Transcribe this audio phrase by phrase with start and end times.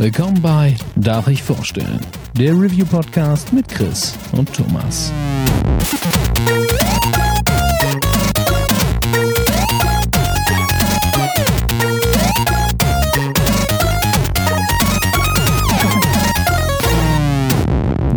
[0.00, 1.98] Willkommen bei Darf ich vorstellen?
[2.34, 5.12] Der Review Podcast mit Chris und Thomas.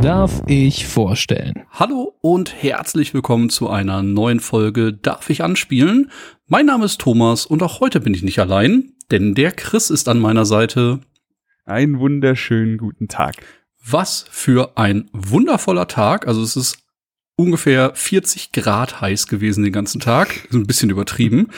[0.04, 1.64] Darf ich vorstellen?
[1.72, 6.12] Hallo und herzlich willkommen zu einer neuen Folge Darf ich anspielen?
[6.46, 10.08] Mein Name ist Thomas und auch heute bin ich nicht allein, denn der Chris ist
[10.08, 11.00] an meiner Seite.
[11.66, 13.36] Einen wunderschönen guten Tag.
[13.86, 16.28] Was für ein wundervoller Tag.
[16.28, 16.80] Also es ist
[17.36, 20.46] ungefähr 40 Grad heiß gewesen den ganzen Tag.
[20.46, 21.50] Ist ein bisschen übertrieben.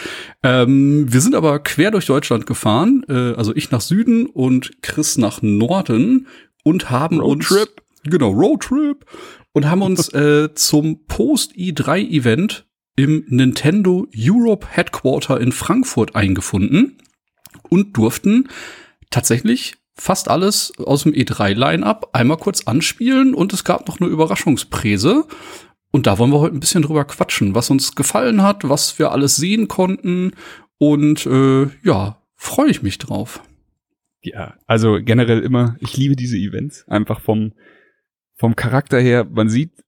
[0.44, 3.06] Ähm, wir sind aber quer durch Deutschland gefahren.
[3.08, 6.28] Äh, also ich nach Süden und Chris nach Norden
[6.64, 7.62] und haben Roadtrip.
[7.62, 9.06] uns Genau, Roadtrip.
[9.54, 16.98] Und haben uns äh, zum Post-E3-Event im Nintendo Europe Headquarter in Frankfurt eingefunden
[17.70, 18.50] und durften
[19.10, 25.26] tatsächlich fast alles aus dem E3-Line-Up einmal kurz anspielen und es gab noch eine Überraschungspräse.
[25.92, 29.12] Und da wollen wir heute ein bisschen drüber quatschen, was uns gefallen hat, was wir
[29.12, 30.32] alles sehen konnten.
[30.80, 33.44] Und äh, ja, freue ich mich drauf.
[34.22, 36.88] Ja, also generell immer, ich liebe diese Events.
[36.88, 37.54] Einfach vom,
[38.36, 39.84] vom Charakter her, man sieht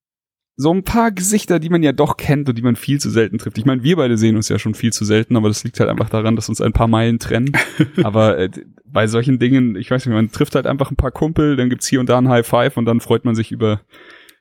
[0.56, 3.36] so ein paar Gesichter, die man ja doch kennt und die man viel zu selten
[3.36, 3.58] trifft.
[3.58, 5.90] Ich meine, wir beide sehen uns ja schon viel zu selten, aber das liegt halt
[5.90, 7.52] einfach daran, dass uns ein paar Meilen trennen.
[8.02, 8.50] aber äh,
[8.86, 11.86] bei solchen Dingen, ich weiß nicht, man trifft halt einfach ein paar Kumpel, dann gibt's
[11.86, 13.82] hier und da ein High Five und dann freut man sich über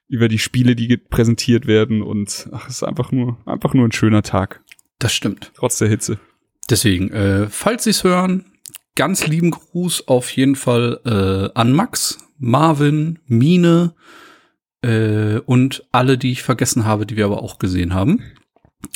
[0.08, 3.92] über die Spiele, die präsentiert werden und ach, es ist einfach nur einfach nur ein
[3.92, 4.62] schöner Tag.
[5.00, 5.52] Das stimmt.
[5.56, 6.20] Trotz der Hitze.
[6.70, 8.46] Deswegen, äh, falls Sie es hören,
[8.96, 13.96] ganz lieben Gruß auf jeden Fall äh, an Max, Marvin, Mine
[14.86, 18.22] äh, und alle, die ich vergessen habe, die wir aber auch gesehen haben.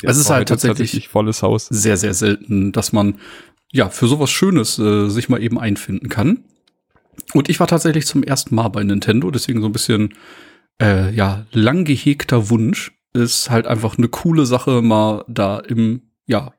[0.02, 1.66] Ja, es ist halt tatsächlich volles Haus.
[1.66, 3.16] sehr, sehr selten, dass man
[3.72, 6.44] ja für sowas Schönes äh, sich mal eben einfinden kann.
[7.34, 10.14] Und ich war tatsächlich zum ersten Mal bei Nintendo, deswegen so ein bisschen
[10.80, 16.54] äh, ja lang gehegter Wunsch ist halt einfach eine coole Sache, mal da im ja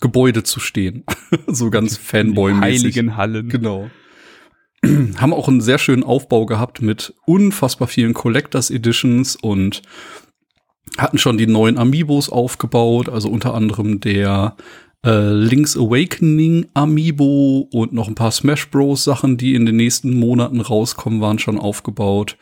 [0.00, 1.04] Gebäude zu stehen,
[1.48, 2.84] so ganz Fanboy-mäßig.
[2.84, 3.48] Heiligen Hallen.
[3.48, 3.90] Genau.
[5.16, 9.82] Haben auch einen sehr schönen Aufbau gehabt mit unfassbar vielen Collectors Editions und
[10.96, 14.56] hatten schon die neuen Amiibos aufgebaut, also unter anderem der
[15.04, 20.18] äh, Link's Awakening Amiibo und noch ein paar Smash Bros Sachen, die in den nächsten
[20.18, 22.36] Monaten rauskommen, waren schon aufgebaut.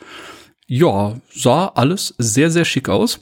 [0.67, 3.21] Ja, sah alles sehr, sehr schick aus.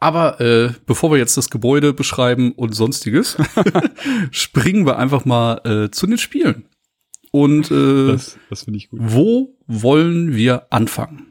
[0.00, 3.36] Aber äh, bevor wir jetzt das Gebäude beschreiben und sonstiges,
[4.30, 6.66] springen wir einfach mal äh, zu den Spielen.
[7.32, 9.00] Und äh, Das, das finde ich gut.
[9.02, 11.26] wo wollen wir anfangen?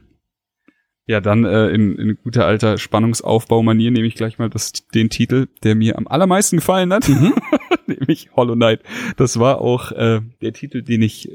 [1.08, 5.48] Ja, dann äh, in, in guter alter Spannungsaufbaumanier nehme ich gleich mal das, den Titel,
[5.64, 7.08] der mir am allermeisten gefallen hat,
[7.88, 8.82] nämlich Hollow Knight.
[9.16, 11.30] Das war auch äh, der Titel, den ich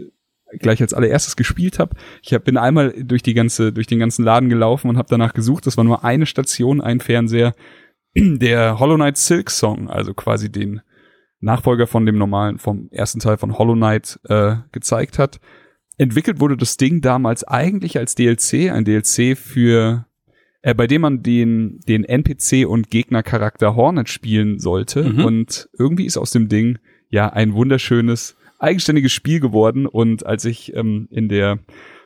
[0.59, 1.95] gleich als allererstes gespielt habe.
[2.23, 5.35] Ich hab, bin einmal durch die ganze durch den ganzen Laden gelaufen und habe danach
[5.35, 5.67] gesucht.
[5.67, 7.55] Das war nur eine Station, ein Fernseher,
[8.17, 10.81] der Hollow Knight Silk Song, also quasi den
[11.41, 15.41] Nachfolger von dem normalen, vom ersten Teil von Hollow Knight äh, gezeigt hat.
[15.97, 20.07] Entwickelt wurde das Ding damals eigentlich als DLC, ein DLC für,
[20.63, 25.05] äh, bei dem man den, den NPC und Gegnercharakter Hornet spielen sollte.
[25.05, 25.25] Mhm.
[25.25, 29.87] Und irgendwie ist aus dem Ding ja ein wunderschönes, eigenständiges Spiel geworden.
[29.87, 31.59] Und als ich ähm, in der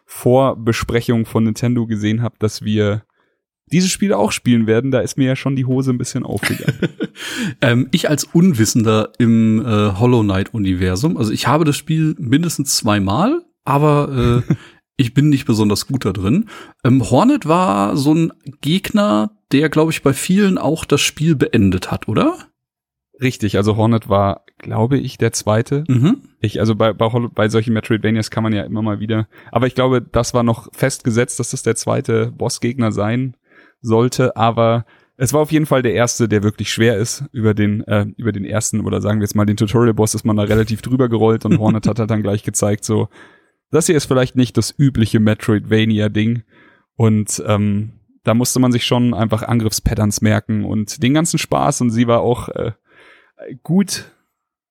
[0.06, 3.04] Vorbesprechung von Nintendo gesehen habe, dass wir
[3.74, 6.78] diese Spiele auch spielen werden, da ist mir ja schon die Hose ein bisschen aufgegangen.
[7.60, 12.76] ähm, ich als Unwissender im äh, Hollow Knight Universum, also ich habe das Spiel mindestens
[12.76, 14.54] zweimal, aber äh,
[14.96, 16.48] ich bin nicht besonders gut da drin.
[16.84, 21.90] Ähm, Hornet war so ein Gegner, der, glaube ich, bei vielen auch das Spiel beendet
[21.90, 22.36] hat, oder?
[23.20, 25.82] Richtig, also Hornet war, glaube ich, der zweite.
[25.88, 26.22] Mhm.
[26.38, 29.26] Ich, also bei, bei, bei solchen Metroidvanias kann man ja immer mal wieder.
[29.50, 33.36] Aber ich glaube, das war noch festgesetzt, dass das der zweite Bossgegner sein
[33.84, 34.36] sollte.
[34.36, 34.84] Aber
[35.16, 37.24] es war auf jeden Fall der erste, der wirklich schwer ist.
[37.32, 40.36] Über den, äh, über den ersten, oder sagen wir jetzt mal den Tutorial-Boss, ist man
[40.36, 43.08] da relativ drüber gerollt und Hornet hat dann gleich gezeigt, so,
[43.70, 46.42] das hier ist vielleicht nicht das übliche Metroidvania-Ding.
[46.96, 47.92] Und ähm,
[48.22, 51.80] da musste man sich schon einfach Angriffspatterns merken und den ganzen Spaß.
[51.80, 52.72] Und sie war auch äh,
[53.62, 54.12] gut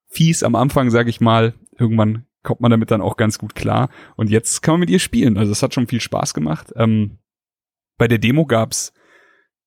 [0.08, 1.54] fies am Anfang, sag ich mal.
[1.78, 3.90] Irgendwann kommt man damit dann auch ganz gut klar.
[4.16, 5.38] Und jetzt kann man mit ihr spielen.
[5.38, 6.74] Also es hat schon viel Spaß gemacht.
[6.76, 7.18] Ähm,
[7.98, 8.94] bei der Demo gab's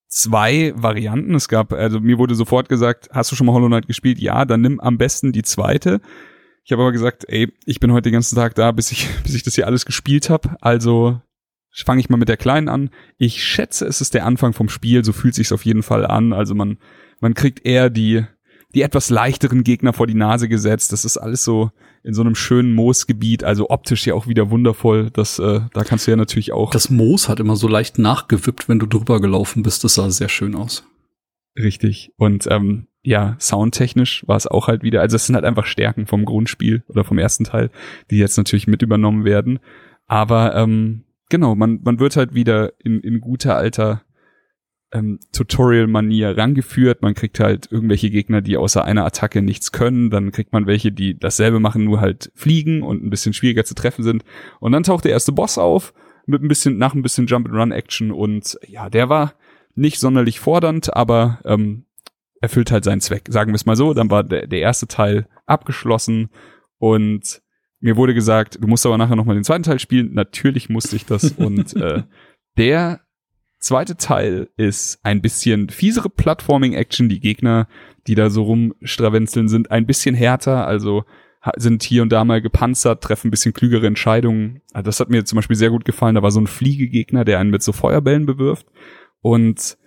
[0.07, 1.35] zwei Varianten.
[1.35, 4.19] Es gab, also mir wurde sofort gesagt, hast du schon mal Hollow Knight gespielt?
[4.19, 6.01] Ja, dann nimm am besten die zweite.
[6.63, 9.35] Ich habe aber gesagt, ey, ich bin heute den ganzen Tag da, bis ich, bis
[9.35, 10.55] ich das hier alles gespielt habe.
[10.61, 11.21] Also
[11.85, 12.89] fange ich mal mit der kleinen an.
[13.17, 16.33] Ich schätze, es ist der Anfang vom Spiel, so fühlt sich's auf jeden Fall an.
[16.33, 16.77] Also man,
[17.19, 18.25] man kriegt eher die,
[18.75, 20.91] die etwas leichteren Gegner vor die Nase gesetzt.
[20.91, 21.71] Das ist alles so
[22.03, 25.09] in so einem schönen Moosgebiet, also optisch ja auch wieder wundervoll.
[25.11, 26.71] Das, äh, da kannst du ja natürlich auch.
[26.71, 29.83] Das Moos hat immer so leicht nachgewippt, wenn du drüber gelaufen bist.
[29.83, 30.85] Das sah sehr schön aus.
[31.57, 32.13] Richtig.
[32.17, 36.05] Und ähm, ja, soundtechnisch war es auch halt wieder, also es sind halt einfach Stärken
[36.05, 37.71] vom Grundspiel oder vom ersten Teil,
[38.11, 39.59] die jetzt natürlich mit übernommen werden.
[40.07, 44.01] Aber ähm, genau, man, man wird halt wieder in, in guter alter
[44.91, 47.01] ähm, Tutorial-Manier rangeführt.
[47.01, 50.09] Man kriegt halt irgendwelche Gegner, die außer einer Attacke nichts können.
[50.09, 53.75] Dann kriegt man welche, die dasselbe machen, nur halt fliegen und ein bisschen schwieriger zu
[53.75, 54.23] treffen sind.
[54.59, 55.93] Und dann taucht der erste Boss auf
[56.25, 59.33] mit ein bisschen, nach ein bisschen Jump-and-Run-Action und ja, der war
[59.75, 61.85] nicht sonderlich fordernd, aber ähm,
[62.41, 63.27] erfüllt halt seinen Zweck.
[63.29, 66.29] Sagen wir es mal so, dann war der, der erste Teil abgeschlossen
[66.79, 67.41] und
[67.79, 70.13] mir wurde gesagt, du musst aber nachher nochmal den zweiten Teil spielen.
[70.13, 72.03] Natürlich musste ich das und äh,
[72.57, 73.01] der
[73.67, 77.09] zweite Teil ist ein bisschen fiesere Platforming-Action.
[77.09, 77.67] Die Gegner,
[78.07, 81.03] die da so rumstrawenzeln, sind ein bisschen härter, also
[81.57, 84.61] sind hier und da mal gepanzert, treffen ein bisschen klügere Entscheidungen.
[84.73, 86.15] Also das hat mir zum Beispiel sehr gut gefallen.
[86.15, 88.67] Da war so ein Fliegegegner, der einen mit so Feuerbällen bewirft.
[89.21, 89.77] Und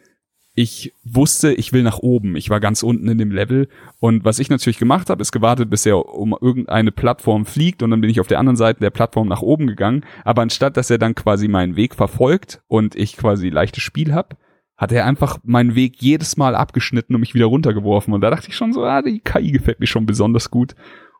[0.60, 2.36] ich wusste, ich will nach oben.
[2.36, 3.66] Ich war ganz unten in dem Level.
[3.98, 7.82] Und was ich natürlich gemacht habe, ist gewartet, bis er um irgendeine Plattform fliegt.
[7.82, 10.04] Und dann bin ich auf der anderen Seite der Plattform nach oben gegangen.
[10.22, 14.36] Aber anstatt, dass er dann quasi meinen Weg verfolgt und ich quasi leichtes Spiel habe,
[14.76, 18.12] hat er einfach meinen Weg jedes Mal abgeschnitten und mich wieder runtergeworfen.
[18.12, 20.74] Und da dachte ich schon so, ah, die KI gefällt mir schon besonders gut.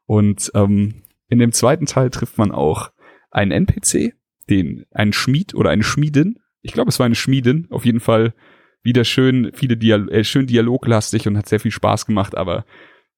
[0.05, 0.97] Und ähm,
[1.31, 2.91] in dem zweiten Teil trifft man auch
[3.31, 4.13] einen NPC,
[4.51, 6.41] den, einen Schmied oder eine Schmiedin.
[6.61, 7.69] Ich glaube, es war eine Schmiedin.
[7.71, 8.35] Auf jeden Fall
[8.83, 12.65] wieder schön, viele Dial äh, schön dialoglastig und hat sehr viel Spaß gemacht, aber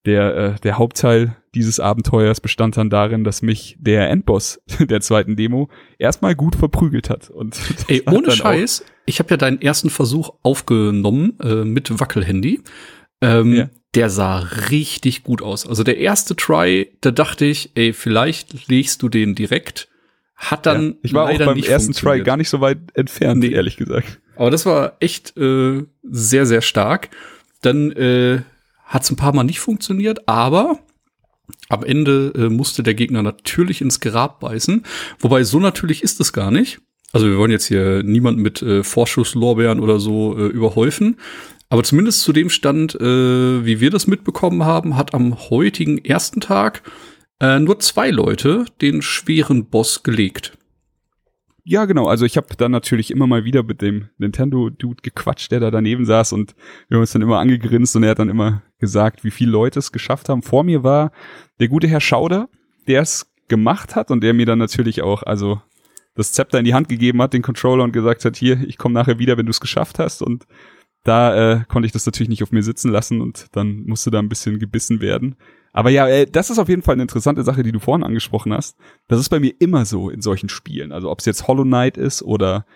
[0.04, 5.36] der, äh, der Hauptteil dieses Abenteuers bestand dann darin, dass mich der Endboss der zweiten
[5.36, 5.68] Demo
[5.98, 7.30] erstmal gut verprügelt hat.
[7.30, 7.56] Und
[7.88, 12.60] Ey, ohne Scheiß, ich habe ja deinen ersten Versuch aufgenommen äh, mit Wackelhandy.
[13.20, 13.70] Ähm, ja.
[13.94, 14.38] Der sah
[14.70, 15.66] richtig gut aus.
[15.66, 19.88] Also der erste Try, da dachte ich, ey, vielleicht legst du den direkt.
[20.34, 23.50] Hat dann ja, ich war auch beim ersten Try gar nicht so weit entfernt, nee.
[23.50, 24.21] ehrlich gesagt.
[24.36, 27.10] Aber das war echt äh, sehr, sehr stark.
[27.60, 28.42] Dann äh,
[28.84, 30.78] hat es ein paar Mal nicht funktioniert, aber
[31.68, 34.84] am Ende äh, musste der Gegner natürlich ins Grab beißen.
[35.18, 36.80] Wobei so natürlich ist es gar nicht.
[37.12, 41.16] Also wir wollen jetzt hier niemanden mit äh, Vorschusslorbeeren oder so äh, überhäufen.
[41.68, 46.40] Aber zumindest zu dem Stand, äh, wie wir das mitbekommen haben, hat am heutigen ersten
[46.40, 46.82] Tag
[47.40, 50.52] äh, nur zwei Leute den schweren Boss gelegt.
[51.64, 52.06] Ja, genau.
[52.06, 56.04] Also ich habe dann natürlich immer mal wieder mit dem Nintendo-Dude gequatscht, der da daneben
[56.04, 56.56] saß und
[56.88, 59.78] wir haben uns dann immer angegrinst und er hat dann immer gesagt, wie viele Leute
[59.78, 60.42] es geschafft haben.
[60.42, 61.12] Vor mir war
[61.60, 62.48] der gute Herr Schauder,
[62.88, 65.62] der es gemacht hat und der mir dann natürlich auch, also
[66.14, 68.94] das Zepter in die Hand gegeben hat, den Controller und gesagt hat, hier, ich komme
[68.94, 70.46] nachher wieder, wenn du es geschafft hast und
[71.04, 74.18] da äh, konnte ich das natürlich nicht auf mir sitzen lassen und dann musste da
[74.18, 75.36] ein bisschen gebissen werden.
[75.72, 78.52] Aber ja, äh, das ist auf jeden Fall eine interessante Sache, die du vorhin angesprochen
[78.52, 78.76] hast.
[79.08, 80.92] Das ist bei mir immer so in solchen Spielen.
[80.92, 82.66] Also ob es jetzt Hollow Knight ist oder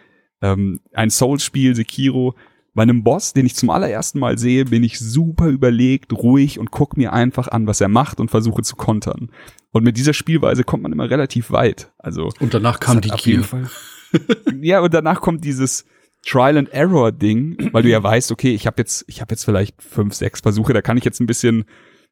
[0.41, 2.35] ähm, ein Souls-Spiel, Sekiro.
[2.75, 6.71] Bei einem Boss, den ich zum allerersten Mal sehe, bin ich super überlegt, ruhig und
[6.71, 9.31] guck mir einfach an, was er macht und versuche zu kontern.
[9.73, 11.93] Und mit dieser Spielweise kommt man immer relativ weit.
[11.99, 13.45] Also und danach kam die Kiel.
[14.61, 15.87] ja, und danach kommt dieses
[16.27, 19.45] Trial and Error Ding, weil du ja weißt, okay, ich habe jetzt, ich habe jetzt
[19.45, 21.65] vielleicht fünf, sechs Versuche, da kann ich jetzt ein bisschen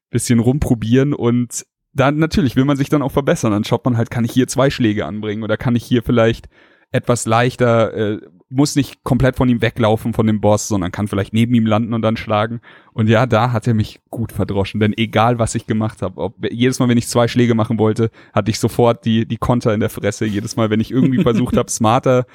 [0.09, 3.51] bisschen rumprobieren und dann natürlich will man sich dann auch verbessern.
[3.51, 6.49] Dann schaut man halt, kann ich hier zwei Schläge anbringen oder kann ich hier vielleicht
[6.91, 11.33] etwas leichter, äh, muss nicht komplett von ihm weglaufen von dem Boss, sondern kann vielleicht
[11.33, 12.61] neben ihm landen und dann schlagen.
[12.93, 16.79] Und ja, da hat er mich gut verdroschen, denn egal was ich gemacht habe, jedes
[16.79, 19.89] Mal, wenn ich zwei Schläge machen wollte, hatte ich sofort die die Konter in der
[19.89, 20.25] Fresse.
[20.25, 22.25] Jedes Mal, wenn ich irgendwie versucht habe, smarter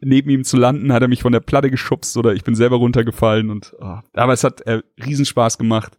[0.00, 2.76] neben ihm zu landen, hat er mich von der Platte geschubst oder ich bin selber
[2.76, 3.98] runtergefallen und oh.
[4.12, 5.98] aber es hat äh, Riesenspaß gemacht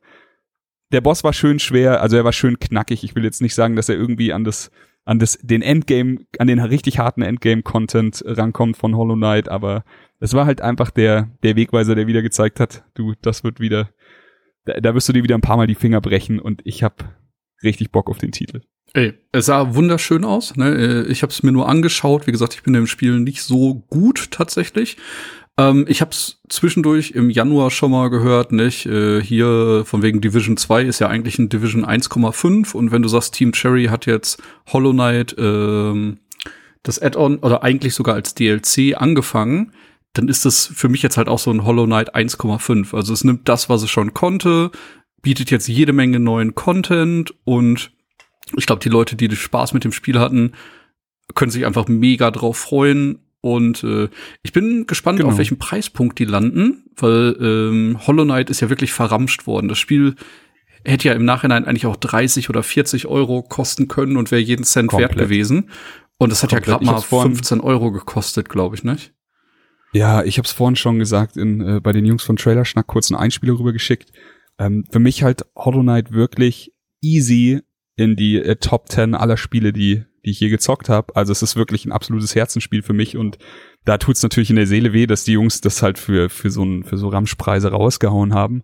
[0.92, 3.04] der Boss war schön schwer, also er war schön knackig.
[3.04, 4.72] Ich will jetzt nicht sagen, dass er irgendwie an das,
[5.06, 9.84] an das, den Endgame, an den richtig harten Endgame-Content rankommt von Hollow Knight, aber
[10.20, 13.90] es war halt einfach der, der Wegweiser, der wieder gezeigt hat, du, das wird wieder,
[14.66, 17.18] da, da wirst du dir wieder ein paar Mal die Finger brechen und ich hab
[17.64, 18.62] richtig Bock auf den Titel.
[18.94, 20.56] Ey, es sah wunderschön aus.
[20.56, 21.06] Ne?
[21.08, 22.26] Äh, ich habe es mir nur angeschaut.
[22.26, 24.98] Wie gesagt, ich bin im Spiel nicht so gut tatsächlich.
[25.58, 28.86] Ähm, ich habe es zwischendurch im Januar schon mal gehört, nicht?
[28.86, 33.10] Äh, hier von wegen Division 2 ist ja eigentlich ein Division 1,5 und wenn du
[33.10, 36.20] sagst, Team Cherry hat jetzt Hollow Knight ähm,
[36.84, 39.74] das Add-on oder eigentlich sogar als DLC angefangen,
[40.14, 42.96] dann ist das für mich jetzt halt auch so ein Hollow Knight 1,5.
[42.96, 44.72] Also es nimmt das, was es schon konnte,
[45.22, 47.92] bietet jetzt jede Menge neuen Content und
[48.56, 50.54] ich glaube, die Leute, die Spaß mit dem Spiel hatten,
[51.36, 53.20] können sich einfach mega drauf freuen
[53.56, 54.10] und äh,
[54.44, 55.30] ich bin gespannt, genau.
[55.32, 59.68] auf welchem Preispunkt die landen, weil ähm, Hollow Knight ist ja wirklich verramscht worden.
[59.68, 60.16] Das Spiel
[60.84, 64.64] hätte ja im Nachhinein eigentlich auch 30 oder 40 Euro kosten können und wäre jeden
[64.64, 65.12] Cent Komplett.
[65.12, 65.70] wert gewesen.
[66.18, 66.68] Und das hat Komplett.
[66.68, 69.14] ja gerade mal hab's vorhin- 15 Euro gekostet, glaube ich, nicht?
[69.94, 72.88] Ja, ich habe es vorhin schon gesagt, in, äh, bei den Jungs von Trailer Schnack
[72.88, 74.12] kurz einen Einspieler rübergeschickt.
[74.60, 77.62] Ähm, für mich halt Hollow Knight wirklich easy
[77.96, 81.16] in die äh, Top 10 aller Spiele, die, die ich je gezockt habe.
[81.16, 83.38] Also es ist wirklich ein absolutes Herzensspiel für mich und
[83.86, 86.64] da tut's natürlich in der Seele weh, dass die Jungs das halt für, für so
[86.64, 88.64] ein, für so Ramschpreise rausgehauen haben.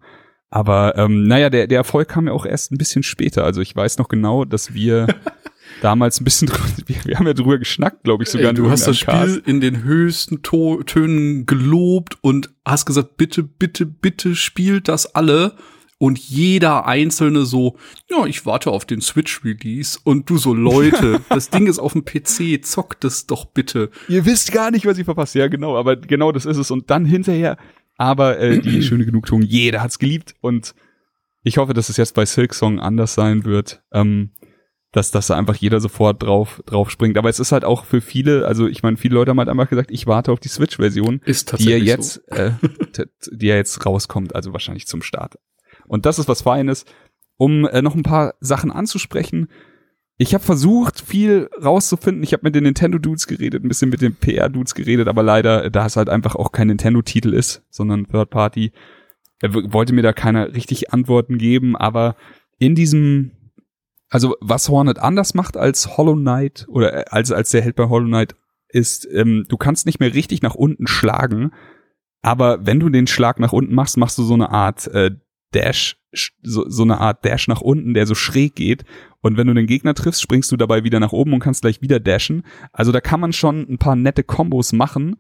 [0.50, 3.46] Aber ähm, naja, der, der Erfolg kam ja auch erst ein bisschen später.
[3.46, 5.08] Also ich weiß noch genau, dass wir
[5.82, 6.52] damals ein bisschen,
[6.86, 8.50] wir, wir haben ja drüber geschnackt, glaube ich, sogar.
[8.50, 13.42] Ey, du hast das Spiel in den höchsten to Tönen gelobt und hast gesagt, bitte,
[13.42, 15.56] bitte, bitte spielt das alle.
[16.04, 17.78] Und jeder einzelne so,
[18.10, 19.98] ja, ich warte auf den Switch-Release.
[20.04, 23.90] Und du so, Leute, das Ding ist auf dem PC, zockt es doch bitte.
[24.10, 25.34] Ihr wisst gar nicht, was ihr verpasst.
[25.34, 26.72] Ja, genau, aber genau das ist es.
[26.72, 27.56] Und dann hinterher,
[27.96, 30.36] aber äh, die schöne Genugtuung, jeder hat's geliebt.
[30.42, 30.76] Und
[31.42, 34.32] ich hoffe, dass es jetzt bei Silk Song anders sein wird, ähm,
[34.92, 37.18] dass, dass da einfach jeder sofort drauf, drauf springt.
[37.18, 39.70] Aber es ist halt auch für viele, also ich meine, viele Leute haben halt einfach
[39.70, 41.22] gesagt, ich warte auf die Switch-Version,
[41.60, 42.36] die ja jetzt, so.
[42.36, 42.52] äh,
[43.32, 45.36] die ja jetzt rauskommt, also wahrscheinlich zum Start.
[45.88, 46.86] Und das ist was Feines.
[47.38, 49.48] Um äh, noch ein paar Sachen anzusprechen,
[50.18, 52.24] ich habe versucht, viel rauszufinden.
[52.24, 55.86] Ich habe mit den Nintendo-Dudes geredet, ein bisschen mit den PR-Dudes geredet, aber leider, da
[55.86, 58.72] es halt einfach auch kein Nintendo-Titel ist, sondern Third Party,
[59.42, 61.76] äh, wollte mir da keiner richtig Antworten geben.
[61.76, 62.16] Aber
[62.60, 63.32] in diesem,
[64.10, 67.90] also was Hornet anders macht als Hollow Knight oder äh, als als der Held bei
[67.90, 68.36] Hollow Knight
[68.70, 71.52] ist, ähm, du kannst nicht mehr richtig nach unten schlagen,
[72.22, 75.12] aber wenn du den Schlag nach unten machst, machst du so eine Art äh,
[75.56, 75.98] Dash,
[76.42, 78.84] so, so eine Art Dash nach unten, der so schräg geht.
[79.22, 81.82] Und wenn du den Gegner triffst, springst du dabei wieder nach oben und kannst gleich
[81.82, 82.44] wieder dashen.
[82.72, 85.18] Also da kann man schon ein paar nette Kombos machen.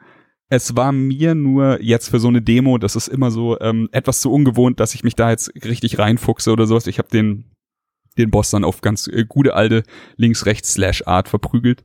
[0.50, 4.22] Es war mir nur jetzt für so eine Demo, das ist immer so ähm, etwas
[4.22, 6.86] zu ungewohnt, dass ich mich da jetzt richtig reinfuchse oder sowas.
[6.88, 7.54] Ich habe den
[8.18, 9.84] den Boss dann auf ganz äh, gute alte
[10.18, 11.84] Links-Rechts-Slash-Art verprügelt.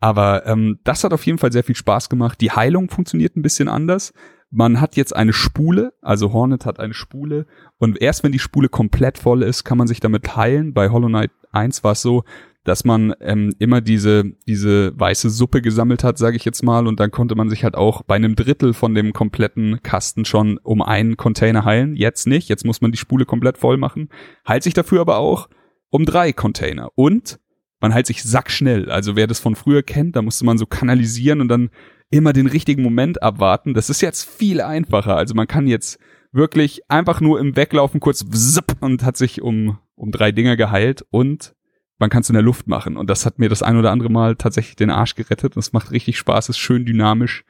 [0.00, 2.40] Aber ähm, das hat auf jeden Fall sehr viel Spaß gemacht.
[2.40, 4.12] Die Heilung funktioniert ein bisschen anders.
[4.54, 7.46] Man hat jetzt eine Spule, also Hornet hat eine Spule
[7.78, 10.74] und erst wenn die Spule komplett voll ist, kann man sich damit heilen.
[10.74, 12.24] Bei Hollow Knight 1 war es so,
[12.62, 17.00] dass man ähm, immer diese diese weiße Suppe gesammelt hat, sage ich jetzt mal, und
[17.00, 20.82] dann konnte man sich halt auch bei einem Drittel von dem kompletten Kasten schon um
[20.82, 21.96] einen Container heilen.
[21.96, 24.10] Jetzt nicht, jetzt muss man die Spule komplett voll machen.
[24.46, 25.48] Heilt sich dafür aber auch
[25.88, 27.40] um drei Container und
[27.82, 28.90] man heilt sich sackschnell.
[28.90, 31.70] Also wer das von früher kennt, da musste man so kanalisieren und dann
[32.10, 33.74] immer den richtigen Moment abwarten.
[33.74, 35.16] Das ist jetzt viel einfacher.
[35.16, 35.98] Also man kann jetzt
[36.30, 41.04] wirklich einfach nur im Weglaufen kurz wzipp und hat sich um, um drei Dinger geheilt
[41.10, 41.54] und
[41.98, 42.96] man kann es in der Luft machen.
[42.96, 45.56] Und das hat mir das ein oder andere Mal tatsächlich den Arsch gerettet.
[45.56, 47.44] Und es macht richtig Spaß, ist schön dynamisch.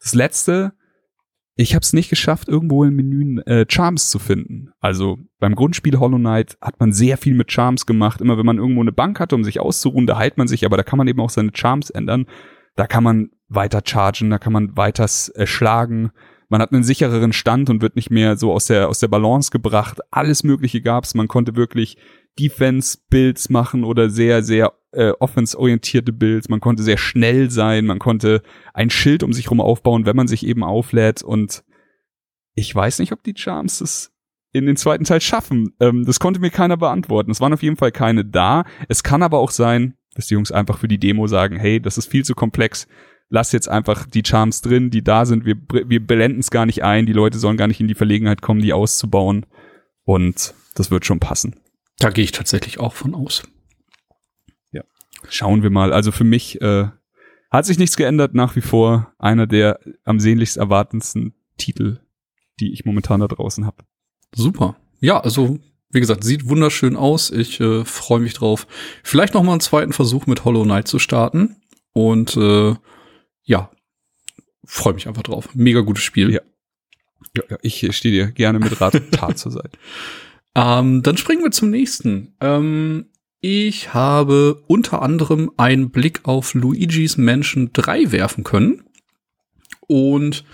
[0.00, 0.74] Das letzte,
[1.56, 4.70] ich habe es nicht geschafft, irgendwo im Menü äh, Charms zu finden.
[4.80, 8.20] Also beim Grundspiel Hollow Knight hat man sehr viel mit Charms gemacht.
[8.20, 10.76] Immer wenn man irgendwo eine Bank hatte, um sich auszuruhen, da heilt man sich, aber
[10.76, 12.26] da kann man eben auch seine Charms ändern.
[12.74, 16.10] Da kann man weiter chargen, da kann man weiter äh, schlagen.
[16.54, 19.50] Man hat einen sichereren Stand und wird nicht mehr so aus der, aus der Balance
[19.50, 19.98] gebracht.
[20.12, 21.16] Alles Mögliche gab's.
[21.16, 21.96] Man konnte wirklich
[22.38, 26.48] Defense-Builds machen oder sehr, sehr äh, offense-orientierte Builds.
[26.48, 27.86] Man konnte sehr schnell sein.
[27.86, 28.40] Man konnte
[28.72, 31.24] ein Schild um sich rum aufbauen, wenn man sich eben auflädt.
[31.24, 31.64] Und
[32.54, 34.12] ich weiß nicht, ob die Charms es
[34.52, 35.74] in den zweiten Teil schaffen.
[35.80, 37.32] Ähm, das konnte mir keiner beantworten.
[37.32, 38.62] Es waren auf jeden Fall keine da.
[38.86, 41.98] Es kann aber auch sein, dass die Jungs einfach für die Demo sagen, hey, das
[41.98, 42.86] ist viel zu komplex.
[43.28, 45.44] Lass jetzt einfach die Charms drin, die da sind.
[45.44, 47.06] Wir, wir blenden es gar nicht ein.
[47.06, 49.46] Die Leute sollen gar nicht in die Verlegenheit kommen, die auszubauen.
[50.04, 51.56] Und das wird schon passen.
[51.98, 53.42] Da gehe ich tatsächlich auch von aus.
[55.28, 55.92] Schauen wir mal.
[55.92, 56.88] Also für mich äh,
[57.50, 58.34] hat sich nichts geändert.
[58.34, 62.00] Nach wie vor einer der am sehnlichst erwartendsten Titel,
[62.60, 63.84] die ich momentan da draußen habe.
[64.34, 64.76] Super.
[65.00, 65.58] Ja, also
[65.90, 67.30] wie gesagt, sieht wunderschön aus.
[67.30, 68.66] Ich äh, freue mich drauf.
[69.02, 71.56] Vielleicht noch mal einen zweiten Versuch mit Hollow Knight zu starten.
[71.92, 72.74] Und äh,
[73.44, 73.70] ja,
[74.64, 75.54] freue mich einfach drauf.
[75.54, 76.32] Mega gutes Spiel.
[76.32, 76.40] Ja.
[77.36, 79.78] Ja, ich stehe dir gerne mit Rat und Tat zur Seite.
[80.56, 82.36] Ähm, dann springen wir zum nächsten.
[82.40, 83.06] Ähm,
[83.40, 88.84] ich habe unter anderem einen Blick auf Luigi's Mansion 3 werfen können.
[89.80, 90.44] Und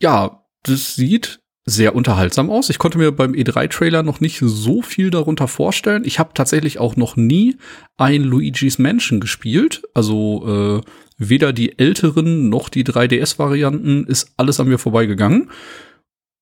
[0.00, 2.70] ja, das sieht sehr unterhaltsam aus.
[2.70, 6.04] Ich konnte mir beim E3-Trailer noch nicht so viel darunter vorstellen.
[6.04, 7.56] Ich habe tatsächlich auch noch nie
[7.96, 9.82] ein Luigi's Mansion gespielt.
[9.94, 15.50] Also äh, weder die älteren noch die 3DS-Varianten ist alles an mir vorbeigegangen.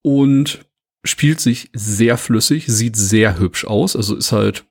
[0.03, 0.65] Und
[1.05, 3.97] spielt sich sehr flüssig, sieht sehr hübsch aus.
[3.97, 4.65] Also ist halt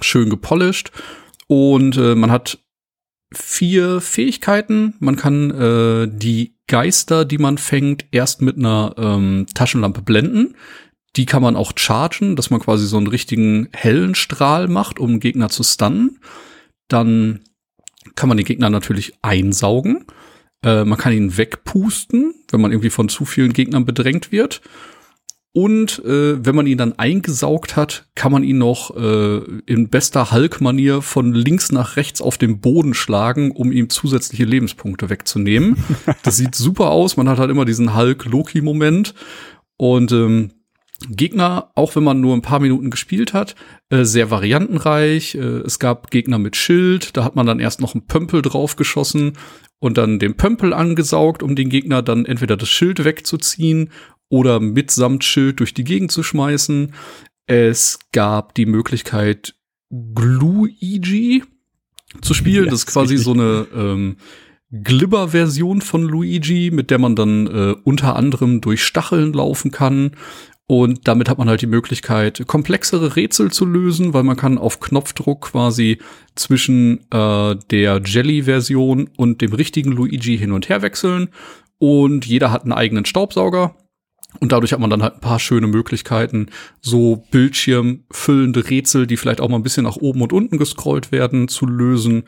[0.00, 0.92] schön gepolished.
[1.48, 2.58] Und äh, man hat
[3.34, 4.94] vier Fähigkeiten.
[5.00, 10.54] Man kann äh, die Geister, die man fängt, erst mit einer ähm, Taschenlampe blenden.
[11.16, 15.18] Die kann man auch chargen, dass man quasi so einen richtigen hellen Strahl macht, um
[15.18, 16.20] Gegner zu stunnen.
[16.86, 17.40] Dann
[18.14, 20.04] kann man den Gegner natürlich einsaugen.
[20.64, 24.60] Äh, man kann ihn wegpusten, wenn man irgendwie von zu vielen Gegnern bedrängt wird.
[25.52, 30.30] Und äh, wenn man ihn dann eingesaugt hat, kann man ihn noch äh, in bester
[30.30, 35.76] Hulk-Manier von links nach rechts auf den Boden schlagen, um ihm zusätzliche Lebenspunkte wegzunehmen.
[36.22, 37.16] das sieht super aus.
[37.16, 39.14] Man hat halt immer diesen Hulk-Loki-Moment.
[39.76, 40.50] Und ähm,
[41.08, 43.54] Gegner, auch wenn man nur ein paar Minuten gespielt hat,
[43.88, 45.34] äh, sehr variantenreich.
[45.34, 49.32] Äh, es gab Gegner mit Schild, da hat man dann erst noch einen Pömpel draufgeschossen
[49.78, 53.90] und dann den Pömpel angesaugt, um den Gegner dann entweder das Schild wegzuziehen
[54.28, 56.92] oder mitsamt Schild durch die Gegend zu schmeißen.
[57.46, 59.54] Es gab die Möglichkeit,
[59.90, 61.42] Gluigi
[62.20, 62.66] zu spielen.
[62.66, 63.24] Ja, das ist quasi richtig.
[63.24, 64.16] so eine ähm,
[64.70, 70.12] Glibber-Version von Luigi, mit der man dann äh, unter anderem durch Stacheln laufen kann.
[70.70, 74.78] Und damit hat man halt die Möglichkeit, komplexere Rätsel zu lösen, weil man kann auf
[74.78, 75.98] Knopfdruck quasi
[76.36, 81.30] zwischen äh, der Jelly-Version und dem richtigen Luigi hin und her wechseln.
[81.78, 83.74] Und jeder hat einen eigenen Staubsauger.
[84.38, 86.50] Und dadurch hat man dann halt ein paar schöne Möglichkeiten,
[86.80, 91.48] so bildschirmfüllende Rätsel, die vielleicht auch mal ein bisschen nach oben und unten gescrollt werden,
[91.48, 92.22] zu lösen.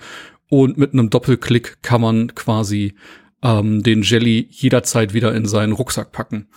[0.51, 2.97] Und mit einem Doppelklick kann man quasi
[3.45, 6.49] ähm, den Jelly jederzeit wieder in seinen Rucksack packen.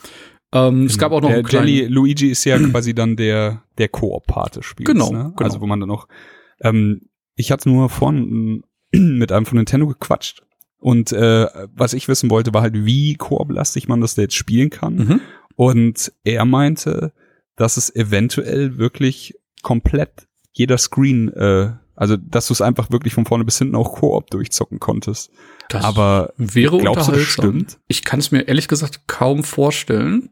[0.55, 3.63] Ähm, es gab auch noch der einen kleinen Jelly Luigi ist ja quasi dann der
[3.77, 4.87] der Koop-Part des Spiels.
[4.87, 5.33] Genau, ne?
[5.35, 5.43] genau.
[5.43, 6.07] Also wo man dann noch
[6.61, 7.01] ähm,
[7.35, 10.43] ich hatte nur vorhin mit einem von Nintendo gequatscht
[10.79, 14.69] und äh, was ich wissen wollte war halt wie koop-lastig man das da jetzt spielen
[14.69, 15.21] kann Mhm.
[15.55, 17.11] und er meinte,
[17.57, 23.25] dass es eventuell wirklich komplett jeder Screen äh, also dass du es einfach wirklich von
[23.25, 25.31] vorne bis hinten auch Koop durchzocken konntest.
[25.69, 27.79] Das Aber wäre glaubst du, das stimmt?
[27.87, 30.29] Ich kann es mir ehrlich gesagt kaum vorstellen.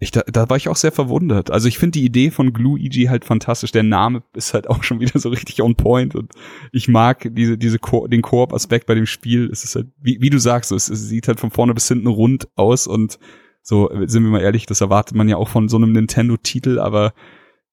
[0.00, 1.50] Ich, da, da war ich auch sehr verwundert.
[1.50, 3.72] Also ich finde die Idee von Gluigi halt fantastisch.
[3.72, 6.32] Der Name ist halt auch schon wieder so richtig on point und
[6.70, 9.48] ich mag diese, diese Ko den Koop-Aspekt bei dem Spiel.
[9.50, 12.06] Es ist halt, wie, wie du sagst, es, es sieht halt von vorne bis hinten
[12.06, 13.18] rund aus und
[13.60, 17.12] so, sind wir mal ehrlich, das erwartet man ja auch von so einem Nintendo-Titel, aber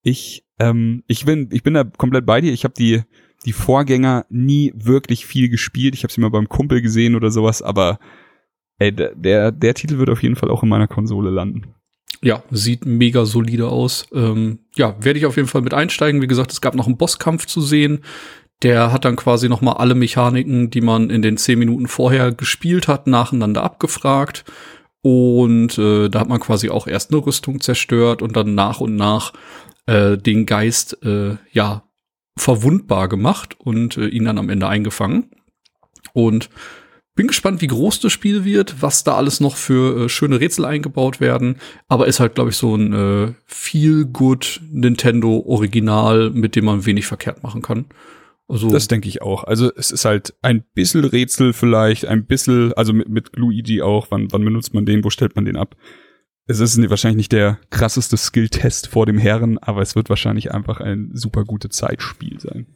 [0.02, 2.52] ich, ähm, ich bin, ich bin da komplett bei dir.
[2.52, 3.04] Ich habe die,
[3.46, 5.96] die Vorgänger nie wirklich viel gespielt.
[5.96, 8.00] Ich habe sie mal beim Kumpel gesehen oder sowas, aber
[8.78, 11.76] ey, der, der, der Titel wird auf jeden Fall auch in meiner Konsole landen.
[12.22, 14.08] Ja, sieht mega solide aus.
[14.14, 16.22] Ähm, ja, werde ich auf jeden Fall mit einsteigen.
[16.22, 18.02] Wie gesagt, es gab noch einen Bosskampf zu sehen.
[18.64, 22.32] Der hat dann quasi noch mal alle Mechaniken, die man in den zehn Minuten vorher
[22.32, 24.46] gespielt hat, nacheinander abgefragt.
[25.02, 28.96] Und äh, da hat man quasi auch erst eine Rüstung zerstört und dann nach und
[28.96, 29.34] nach
[29.86, 31.84] äh, den Geist äh, ja
[32.38, 35.30] verwundbar gemacht und äh, ihn dann am Ende eingefangen.
[36.14, 36.50] Und
[37.16, 40.66] bin gespannt, wie groß das Spiel wird, was da alles noch für äh, schöne Rätsel
[40.66, 41.58] eingebaut werden.
[41.88, 47.08] Aber ist halt, glaube ich, so ein äh, Feel-Good Nintendo Original, mit dem man wenig
[47.08, 47.86] verkehrt machen kann.
[48.48, 49.44] Also, Das denke ich auch.
[49.46, 54.08] Also es ist halt ein bisschen Rätsel vielleicht, ein bisschen, also mit, mit Luigi auch,
[54.12, 55.76] wann, wann benutzt man den, wo stellt man den ab?
[56.48, 60.80] Es ist wahrscheinlich nicht der krasseste Skill-Test vor dem Herren, aber es wird wahrscheinlich einfach
[60.80, 62.68] ein super gute Zeitspiel sein.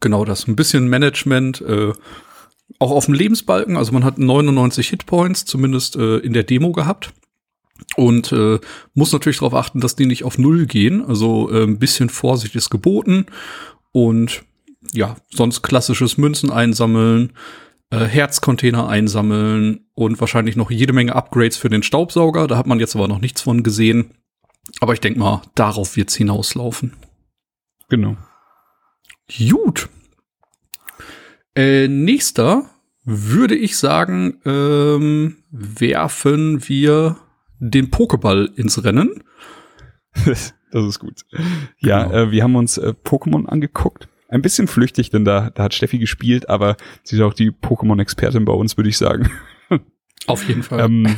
[0.00, 0.46] genau das.
[0.46, 1.92] Ein bisschen Management, äh,
[2.78, 3.76] auch auf dem Lebensbalken.
[3.76, 7.12] Also man hat 99 Hitpoints, zumindest äh, in der Demo gehabt.
[7.96, 8.58] Und äh,
[8.94, 11.04] muss natürlich darauf achten, dass die nicht auf Null gehen.
[11.04, 13.26] Also äh, ein bisschen Vorsicht ist geboten.
[13.92, 14.42] Und
[14.92, 17.32] ja, sonst klassisches Münzen einsammeln,
[17.90, 22.46] äh, Herzcontainer einsammeln und wahrscheinlich noch jede Menge Upgrades für den Staubsauger.
[22.46, 24.12] Da hat man jetzt aber noch nichts von gesehen.
[24.80, 26.94] Aber ich denke mal, darauf wird's hinauslaufen.
[27.88, 28.16] Genau.
[29.38, 29.88] Gut.
[31.54, 32.70] Äh, nächster
[33.04, 37.16] würde ich sagen, ähm, werfen wir
[37.58, 39.22] den Pokéball ins Rennen.
[40.24, 41.22] das ist gut.
[41.78, 42.14] Ja, Genau.
[42.16, 44.08] äh, wir haben uns äh, Pokémon angeguckt.
[44.28, 48.44] Ein bisschen flüchtig, denn da, da hat Steffi gespielt, aber sie ist auch die Pokémon-Expertin
[48.44, 49.30] bei uns, würde ich sagen.
[50.26, 50.80] Auf jeden Fall.
[50.80, 51.16] ähm,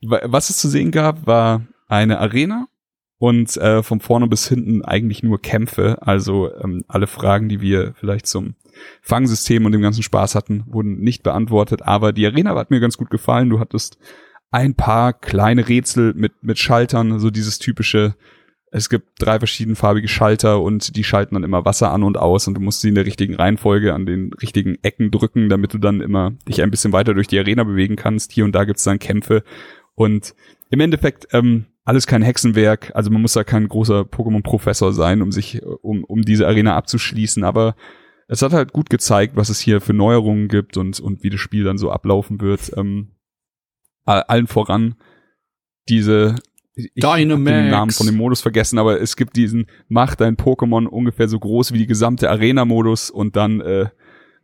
[0.00, 2.66] wa- was es zu sehen gab, war eine Arena
[3.18, 5.98] und äh, von vorne bis hinten eigentlich nur Kämpfe.
[6.00, 8.54] Also ähm, alle Fragen, die wir vielleicht zum
[9.02, 11.82] Fangsystem und dem ganzen Spaß hatten, wurden nicht beantwortet.
[11.82, 13.50] Aber die Arena hat mir ganz gut gefallen.
[13.50, 13.98] Du hattest
[14.50, 18.14] ein paar kleine Rätsel mit, mit Schaltern, so dieses typische,
[18.70, 22.54] es gibt drei verschiedenfarbige Schalter und die schalten dann immer Wasser an und aus und
[22.54, 26.00] du musst sie in der richtigen Reihenfolge an den richtigen Ecken drücken, damit du dann
[26.00, 28.32] immer dich ein bisschen weiter durch die Arena bewegen kannst.
[28.32, 29.42] Hier und da gibt's dann Kämpfe
[29.94, 30.34] und
[30.70, 35.32] im Endeffekt ähm, alles kein Hexenwerk, also man muss da kein großer Pokémon-Professor sein, um
[35.32, 37.76] sich, um, um diese Arena abzuschließen, aber
[38.28, 41.40] es hat halt gut gezeigt, was es hier für Neuerungen gibt und, und wie das
[41.40, 42.70] Spiel dann so ablaufen wird.
[42.76, 43.12] Ähm,
[44.04, 44.94] allen voran
[45.88, 46.36] diese
[46.74, 47.32] ich Dynamax.
[47.32, 51.28] hab den Namen von dem Modus vergessen, aber es gibt diesen, mach dein Pokémon ungefähr
[51.28, 53.86] so groß wie die gesamte Arena-Modus und dann äh,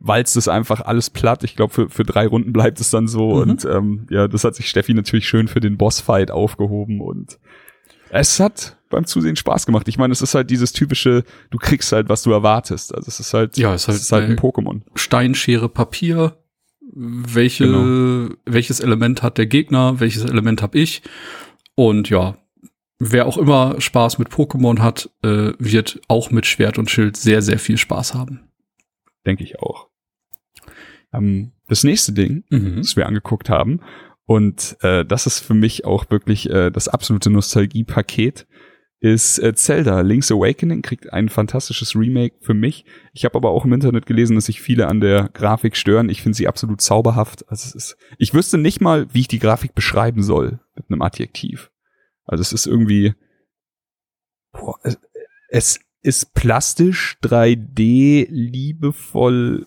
[0.00, 1.44] walzt es einfach alles platt.
[1.44, 3.36] Ich glaube, für, für drei Runden bleibt es dann so.
[3.36, 3.40] Mhm.
[3.40, 7.38] Und ähm, ja, das hat sich Steffi natürlich schön für den Bossfight aufgehoben und
[8.10, 9.88] es hat beim Zusehen Spaß gemacht.
[9.88, 12.94] Ich meine, es ist halt dieses typische, du kriegst halt, was du erwartest.
[12.94, 14.82] Also es ist halt, ja, es ist halt, es ist halt ein Pokémon.
[14.94, 16.38] Steinschere Papier.
[16.96, 18.34] Welche, genau.
[18.44, 19.98] welches Element hat der Gegner?
[19.98, 21.02] Welches Element habe ich?
[21.74, 22.36] Und ja,
[22.98, 27.42] wer auch immer Spaß mit Pokémon hat, äh, wird auch mit Schwert und Schild sehr,
[27.42, 28.48] sehr viel Spaß haben.
[29.26, 29.88] Denke ich auch.
[31.12, 32.76] Ähm, das nächste Ding, mhm.
[32.76, 33.80] das wir angeguckt haben,
[34.26, 38.46] und äh, das ist für mich auch wirklich äh, das absolute Nostalgie-Paket,
[39.04, 42.86] ist äh, Zelda Link's Awakening, kriegt ein fantastisches Remake für mich.
[43.12, 46.08] Ich habe aber auch im Internet gelesen, dass sich viele an der Grafik stören.
[46.08, 47.46] Ich finde sie absolut zauberhaft.
[47.50, 51.02] Also es ist, ich wüsste nicht mal, wie ich die Grafik beschreiben soll mit einem
[51.02, 51.70] Adjektiv.
[52.24, 53.12] Also es ist irgendwie,
[54.52, 54.98] boah, es,
[55.50, 59.66] es ist plastisch, 3D, liebevoll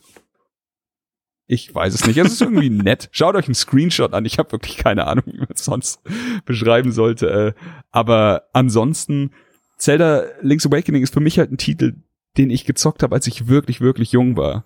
[1.47, 2.17] ich weiß es nicht.
[2.17, 3.09] Es ist irgendwie nett.
[3.11, 4.25] Schaut euch einen Screenshot an.
[4.25, 6.01] Ich habe wirklich keine Ahnung, wie man es sonst
[6.45, 7.29] beschreiben sollte.
[7.29, 7.53] Äh,
[7.91, 9.31] aber ansonsten,
[9.77, 11.95] Zelda Link's Awakening ist für mich halt ein Titel,
[12.37, 14.65] den ich gezockt habe, als ich wirklich, wirklich jung war.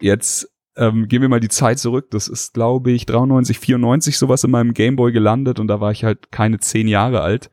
[0.00, 2.10] Jetzt ähm, gehen wir mal die Zeit zurück.
[2.10, 6.04] Das ist, glaube ich, 93, 94 sowas in meinem Gameboy gelandet und da war ich
[6.04, 7.50] halt keine zehn Jahre alt.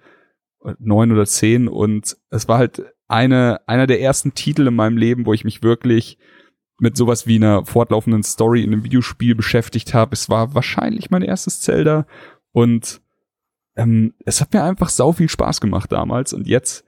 [0.80, 5.26] Neun oder zehn und es war halt eine, einer der ersten Titel in meinem Leben,
[5.26, 6.17] wo ich mich wirklich
[6.80, 10.14] mit sowas wie einer fortlaufenden Story in einem Videospiel beschäftigt habe.
[10.14, 12.06] Es war wahrscheinlich mein erstes Zelda
[12.52, 13.02] und
[13.76, 16.86] ähm, es hat mir einfach sau viel Spaß gemacht damals und jetzt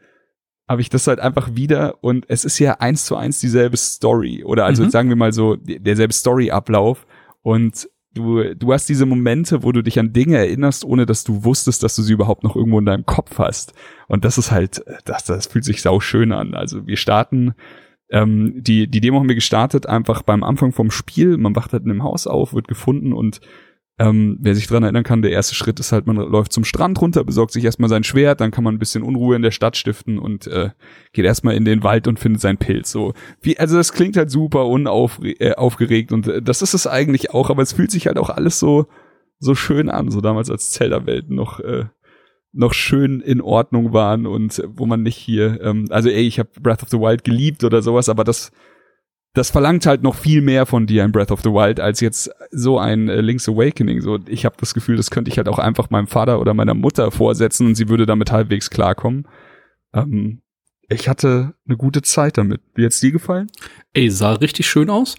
[0.68, 4.44] habe ich das halt einfach wieder und es ist ja eins zu eins dieselbe Story
[4.44, 4.90] oder also mhm.
[4.90, 7.06] sagen wir mal so derselbe Storyablauf
[7.44, 11.44] und du du hast diese Momente, wo du dich an Dinge erinnerst, ohne dass du
[11.44, 13.74] wusstest, dass du sie überhaupt noch irgendwo in deinem Kopf hast
[14.08, 16.56] und das ist halt das das fühlt sich sau schön an.
[16.56, 17.54] Also wir starten
[18.10, 21.38] ähm, die, die Demo haben wir gestartet, einfach beim Anfang vom Spiel.
[21.38, 23.42] Man wacht halt in einem Haus auf, wird gefunden und
[23.98, 27.00] ähm, wer sich dran erinnern kann, der erste Schritt ist halt, man läuft zum Strand
[27.02, 29.78] runter, besorgt sich erstmal sein Schwert, dann kann man ein bisschen Unruhe in der Stadt
[29.78, 30.72] stiften und äh,
[31.14, 32.92] geht erstmal in den Wald und findet seinen Pilz.
[32.92, 37.34] So, wie, also das klingt halt super unaufgeregt äh, und äh, das ist es eigentlich
[37.34, 38.88] auch, aber es fühlt sich halt auch alles so
[39.40, 41.86] so schön an, so damals als Zelda-Welt noch äh,
[42.56, 46.50] noch schön in Ordnung waren und wo man nicht hier, ähm, also ey, ich habe
[46.60, 48.52] Breath of the Wild geliebt oder sowas, aber das
[49.36, 52.32] das verlangt halt noch viel mehr von dir in Breath of the Wild als jetzt
[52.52, 54.00] so ein äh, Link's Awakening.
[54.00, 56.74] So, ich habe das Gefühl, das könnte ich halt auch einfach meinem Vater oder meiner
[56.74, 59.28] Mutter vorsetzen und sie würde damit halbwegs klarkommen.
[59.94, 60.42] Ähm,
[60.88, 62.62] ich hatte eine gute Zeit damit.
[62.76, 63.52] Wie hat's dir gefallen?
[63.94, 65.16] Ey, sah richtig schön aus.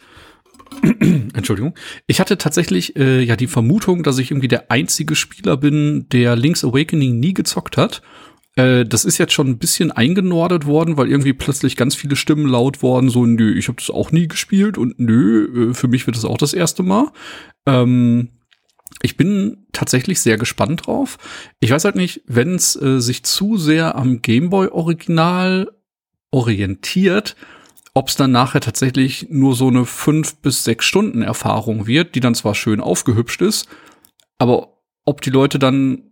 [1.34, 1.74] Entschuldigung.
[2.06, 6.36] Ich hatte tatsächlich äh, ja die Vermutung, dass ich irgendwie der einzige Spieler bin, der
[6.36, 8.02] Link's Awakening nie gezockt hat.
[8.56, 12.46] Äh, das ist jetzt schon ein bisschen eingenordet worden, weil irgendwie plötzlich ganz viele Stimmen
[12.46, 16.06] laut worden, so nö, ich habe das auch nie gespielt und nö, äh, für mich
[16.06, 17.12] wird das auch das erste Mal.
[17.66, 18.30] Ähm,
[19.02, 21.18] ich bin tatsächlich sehr gespannt drauf.
[21.60, 25.70] Ich weiß halt nicht, wenn es äh, sich zu sehr am Gameboy Original
[26.30, 27.36] orientiert,
[27.96, 32.20] ob es dann nachher tatsächlich nur so eine fünf bis sechs Stunden Erfahrung wird, die
[32.20, 33.68] dann zwar schön aufgehübscht ist,
[34.36, 36.02] aber ob die Leute dann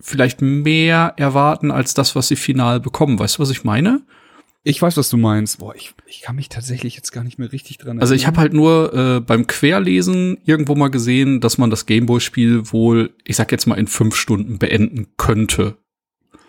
[0.00, 3.18] vielleicht mehr erwarten als das, was sie final bekommen.
[3.18, 4.06] Weißt du, was ich meine?
[4.62, 5.58] Ich weiß, was du meinst.
[5.58, 8.02] Boah, ich, ich kann mich tatsächlich jetzt gar nicht mehr richtig dran erinnern.
[8.02, 12.70] Also ich habe halt nur äh, beim Querlesen irgendwo mal gesehen, dass man das Gameboy-Spiel
[12.70, 15.76] wohl, ich sag jetzt mal, in fünf Stunden beenden könnte.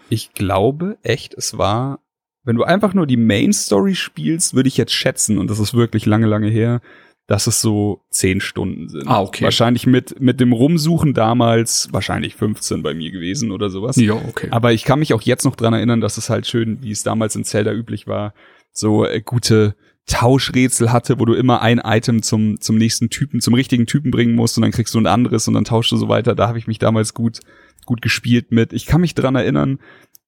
[0.09, 1.99] Ich glaube echt, es war
[2.47, 5.73] wenn du einfach nur die Main Story spielst, würde ich jetzt schätzen, und das ist
[5.73, 6.79] wirklich lange, lange her,
[7.27, 9.05] dass es so zehn Stunden sind.
[9.05, 9.43] Ah, okay.
[9.43, 13.97] Wahrscheinlich mit, mit dem Rumsuchen damals wahrscheinlich 15 bei mir gewesen oder sowas.
[13.97, 14.47] Ja, okay.
[14.49, 17.03] Aber ich kann mich auch jetzt noch dran erinnern, dass es halt schön, wie es
[17.03, 18.33] damals in Zelda üblich war,
[18.71, 23.55] so äh, gute Tauschrätsel hatte, wo du immer ein Item zum, zum nächsten Typen, zum
[23.55, 26.07] richtigen Typen bringen musst und dann kriegst du ein anderes und dann tauschst du so
[26.07, 26.33] weiter.
[26.33, 27.41] Da habe ich mich damals gut,
[27.85, 28.71] gut gespielt mit.
[28.71, 29.79] Ich kann mich dran erinnern,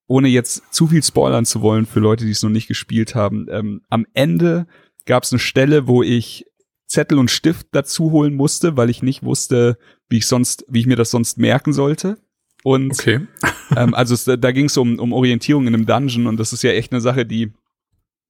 [0.09, 3.45] ohne jetzt zu viel spoilern zu wollen für Leute, die es noch nicht gespielt haben,
[3.49, 4.65] ähm, am Ende
[5.05, 6.47] gab es eine Stelle, wo ich
[6.87, 9.77] Zettel und Stift dazu holen musste, weil ich nicht wusste,
[10.09, 12.17] wie ich sonst, wie ich mir das sonst merken sollte.
[12.63, 13.27] Und okay.
[13.77, 16.63] ähm, also es, da ging es um, um Orientierung in einem Dungeon und das ist
[16.63, 17.53] ja echt eine Sache, die,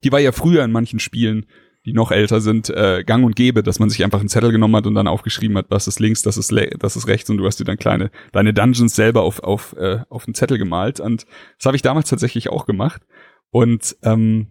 [0.04, 1.46] die war ja früher in manchen Spielen
[1.86, 4.76] die noch älter sind, äh, gang und gäbe, dass man sich einfach einen Zettel genommen
[4.76, 7.46] hat und dann aufgeschrieben hat, was ist links, das ist, das ist rechts und du
[7.46, 11.00] hast dir dann kleine, deine Dungeons selber auf, auf, äh, auf den Zettel gemalt.
[11.00, 11.26] Und
[11.58, 13.02] das habe ich damals tatsächlich auch gemacht.
[13.50, 14.48] Und ähm,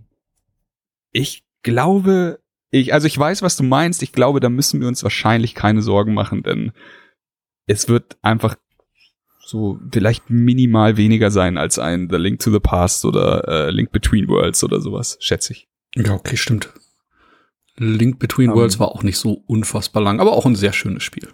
[1.13, 4.03] ich glaube, ich, also ich weiß, was du meinst.
[4.03, 6.73] Ich glaube, da müssen wir uns wahrscheinlich keine Sorgen machen, denn
[7.67, 8.57] es wird einfach
[9.41, 13.93] so vielleicht minimal weniger sein als ein The Link to the Past oder äh, Link
[13.93, 15.69] Between Worlds oder sowas, schätze ich.
[15.95, 16.71] Ja, okay, stimmt.
[17.79, 21.03] Link Between Um, Worlds war auch nicht so unfassbar lang, aber auch ein sehr schönes
[21.03, 21.29] Spiel.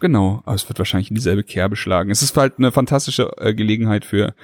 [0.00, 2.10] Genau, aber es wird wahrscheinlich in dieselbe Kerbe schlagen.
[2.10, 4.34] Es ist halt eine fantastische äh, Gelegenheit für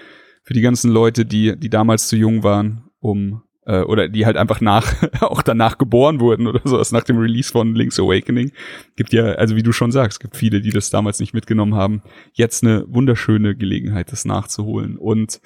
[0.44, 4.36] für die ganzen Leute, die die damals zu jung waren, um äh, oder die halt
[4.36, 8.52] einfach nach auch danach geboren wurden oder sowas nach dem Release von Link's Awakening.
[8.96, 12.02] Gibt ja, also wie du schon sagst, gibt viele, die das damals nicht mitgenommen haben.
[12.32, 15.40] Jetzt eine wunderschöne Gelegenheit, das nachzuholen und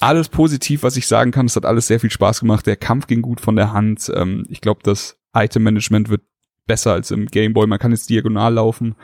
[0.00, 1.46] alles positiv, was ich sagen kann.
[1.46, 2.66] Es hat alles sehr viel Spaß gemacht.
[2.66, 4.10] Der Kampf ging gut von der Hand.
[4.14, 6.22] Ähm, ich glaube, das Item-Management wird
[6.66, 7.66] besser als im Gameboy.
[7.66, 8.96] Man kann jetzt diagonal laufen.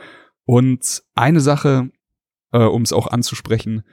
[0.45, 1.91] Und eine Sache,
[2.51, 3.83] äh, um es auch anzusprechen,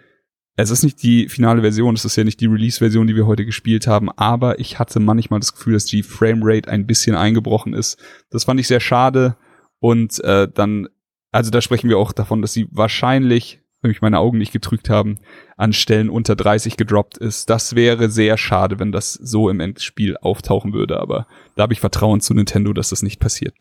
[0.61, 3.45] es ist nicht die finale Version, es ist ja nicht die Release-Version, die wir heute
[3.45, 7.97] gespielt haben, aber ich hatte manchmal das Gefühl, dass die Framerate ein bisschen eingebrochen ist.
[8.31, 9.37] Das fand ich sehr schade.
[9.79, 10.89] Und äh, dann,
[11.31, 14.91] also da sprechen wir auch davon, dass sie wahrscheinlich, wenn mich meine Augen nicht getrügt
[14.91, 15.19] haben,
[15.57, 17.49] an Stellen unter 30 gedroppt ist.
[17.49, 21.81] Das wäre sehr schade, wenn das so im Endspiel auftauchen würde, aber da habe ich
[21.81, 23.55] Vertrauen zu Nintendo, dass das nicht passiert.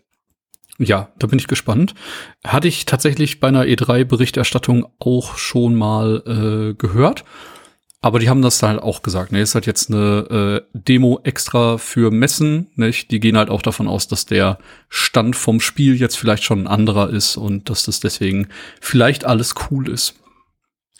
[0.79, 1.95] Ja, da bin ich gespannt.
[2.43, 7.23] Hatte ich tatsächlich bei einer E3-Berichterstattung auch schon mal äh, gehört.
[7.99, 9.31] Aber die haben das dann halt auch gesagt.
[9.31, 12.67] Ne, ist halt jetzt eine äh, Demo extra für Messen.
[12.75, 13.11] Nicht?
[13.11, 16.67] Die gehen halt auch davon aus, dass der Stand vom Spiel jetzt vielleicht schon ein
[16.67, 18.49] anderer ist und dass das deswegen
[18.81, 20.15] vielleicht alles cool ist.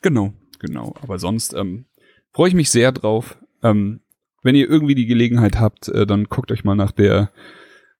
[0.02, 0.96] Genau, genau.
[1.02, 1.86] Aber sonst ähm,
[2.34, 3.38] freue ich mich sehr drauf.
[3.62, 4.02] Ähm,
[4.42, 7.32] wenn ihr irgendwie die Gelegenheit habt, äh, dann guckt euch mal nach der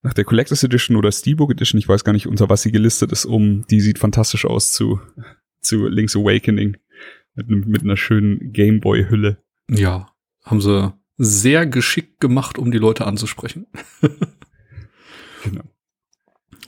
[0.04, 3.12] nach der Collectors Edition oder Steelbook Edition, ich weiß gar nicht, unter was sie gelistet
[3.12, 3.66] ist, um.
[3.70, 5.02] Die sieht fantastisch aus zu,
[5.60, 6.78] zu Link's Awakening.
[7.46, 9.38] Mit, mit einer schönen Gameboy-Hülle.
[9.70, 10.12] Ja,
[10.44, 13.68] haben sie sehr geschickt gemacht, um die Leute anzusprechen.
[15.44, 15.64] Genau.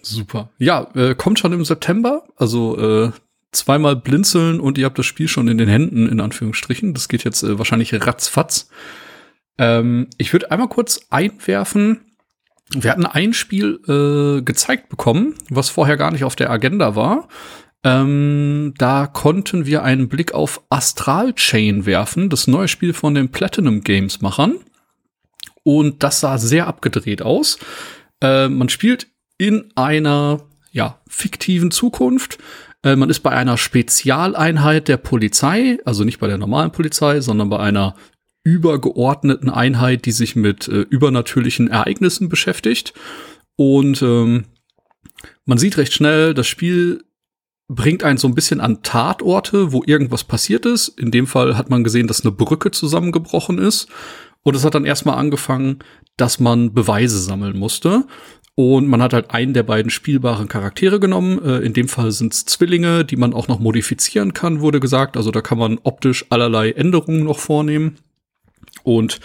[0.02, 0.52] Super.
[0.58, 2.24] Ja, äh, kommt schon im September.
[2.38, 3.12] Also äh,
[3.52, 6.94] zweimal blinzeln und ihr habt das Spiel schon in den Händen, in Anführungsstrichen.
[6.94, 8.70] Das geht jetzt äh, wahrscheinlich ratzfatz.
[9.58, 12.10] Ähm, ich würde einmal kurz einwerfen,
[12.72, 17.28] wir hatten ein Spiel äh, gezeigt bekommen, was vorher gar nicht auf der Agenda war.
[17.84, 23.30] Ähm, da konnten wir einen Blick auf Astral Chain werfen, das neue Spiel von den
[23.30, 24.56] Platinum Games Machern.
[25.64, 27.58] Und das sah sehr abgedreht aus.
[28.22, 32.38] Äh, man spielt in einer ja, fiktiven Zukunft.
[32.84, 37.50] Äh, man ist bei einer Spezialeinheit der Polizei, also nicht bei der normalen Polizei, sondern
[37.50, 37.96] bei einer
[38.44, 42.94] übergeordneten Einheit, die sich mit äh, übernatürlichen Ereignissen beschäftigt.
[43.56, 44.46] Und ähm,
[45.46, 47.04] man sieht recht schnell, das Spiel
[47.70, 50.90] bringt einen so ein bisschen an Tatorte, wo irgendwas passiert ist.
[51.00, 53.88] In dem Fall hat man gesehen, dass eine Brücke zusammengebrochen ist.
[54.42, 55.80] Und es hat dann erstmal angefangen,
[56.18, 58.06] dass man Beweise sammeln musste.
[58.56, 61.42] Und man hat halt einen der beiden spielbaren Charaktere genommen.
[61.46, 65.16] Äh, in dem Fall sind es Zwillinge, die man auch noch modifizieren kann, wurde gesagt.
[65.16, 67.98] Also da kann man optisch allerlei Änderungen noch vornehmen.
[68.84, 69.20] Und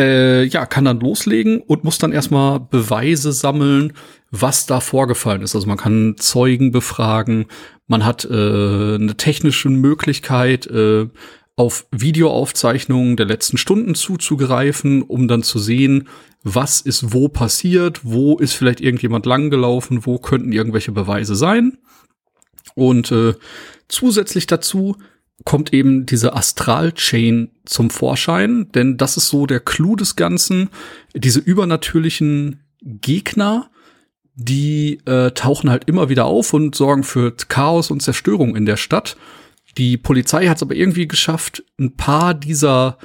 [0.00, 3.92] äh, ja, kann dann loslegen und muss dann erstmal Beweise sammeln,
[4.30, 5.54] was da vorgefallen ist.
[5.54, 7.46] Also man kann Zeugen befragen,
[7.86, 11.08] man hat äh, eine technische Möglichkeit, äh,
[11.56, 16.08] auf Videoaufzeichnungen der letzten Stunden zuzugreifen, um dann zu sehen,
[16.42, 21.76] was ist wo passiert, wo ist vielleicht irgendjemand langgelaufen, wo könnten irgendwelche Beweise sein.
[22.74, 23.34] Und äh,
[23.88, 24.96] zusätzlich dazu
[25.44, 30.70] kommt eben diese Astral-Chain zum Vorschein, denn das ist so der Clou des Ganzen.
[31.14, 33.70] Diese übernatürlichen Gegner,
[34.42, 38.78] die äh, tauchen halt immer wieder auf und sorgen für Chaos und Zerstörung in der
[38.78, 39.18] Stadt.
[39.76, 42.96] Die Polizei hat es aber irgendwie geschafft, ein paar dieser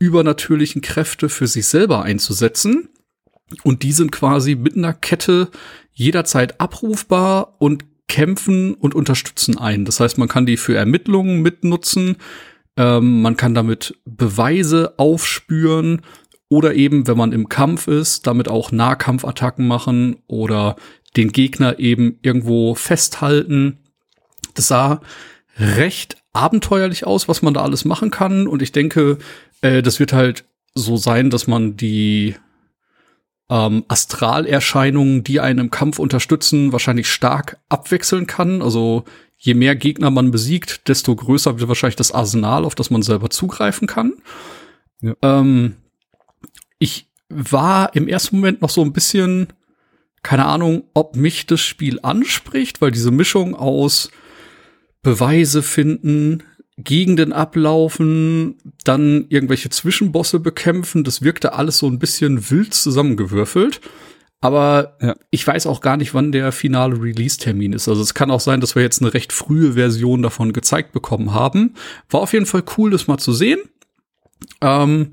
[0.00, 2.88] übernatürlichen Kräfte für sich selber einzusetzen.
[3.62, 5.50] Und die sind quasi mit einer Kette
[5.92, 9.84] jederzeit abrufbar und kämpfen und unterstützen einen.
[9.84, 12.16] Das heißt, man kann die für Ermittlungen mitnutzen,
[12.76, 16.02] ähm, man kann damit Beweise aufspüren
[16.50, 20.76] oder eben, wenn man im Kampf ist, damit auch Nahkampfattacken machen oder
[21.16, 23.78] den Gegner eben irgendwo festhalten.
[24.54, 25.00] Das sah
[25.56, 28.48] recht abenteuerlich aus, was man da alles machen kann.
[28.48, 29.18] Und ich denke,
[29.62, 32.34] äh, das wird halt so sein, dass man die
[33.48, 38.60] ähm, Astralerscheinungen, die einen im Kampf unterstützen, wahrscheinlich stark abwechseln kann.
[38.60, 39.04] Also
[39.38, 43.30] je mehr Gegner man besiegt, desto größer wird wahrscheinlich das Arsenal, auf das man selber
[43.30, 44.14] zugreifen kann.
[45.00, 45.14] Ja.
[45.22, 45.76] Ähm,
[46.80, 49.52] ich war im ersten Moment noch so ein bisschen,
[50.24, 54.10] keine Ahnung, ob mich das Spiel anspricht, weil diese Mischung aus
[55.02, 56.42] Beweise finden,
[56.76, 61.04] Gegenden ablaufen, dann irgendwelche Zwischenbosse bekämpfen.
[61.04, 63.80] Das wirkte alles so ein bisschen wild zusammengewürfelt.
[64.40, 65.14] Aber Ja.
[65.30, 67.88] ich weiß auch gar nicht, wann der finale Release-Termin ist.
[67.88, 71.34] Also es kann auch sein, dass wir jetzt eine recht frühe Version davon gezeigt bekommen
[71.34, 71.74] haben.
[72.08, 73.60] War auf jeden Fall cool, das mal zu sehen.
[74.62, 75.12] Ähm,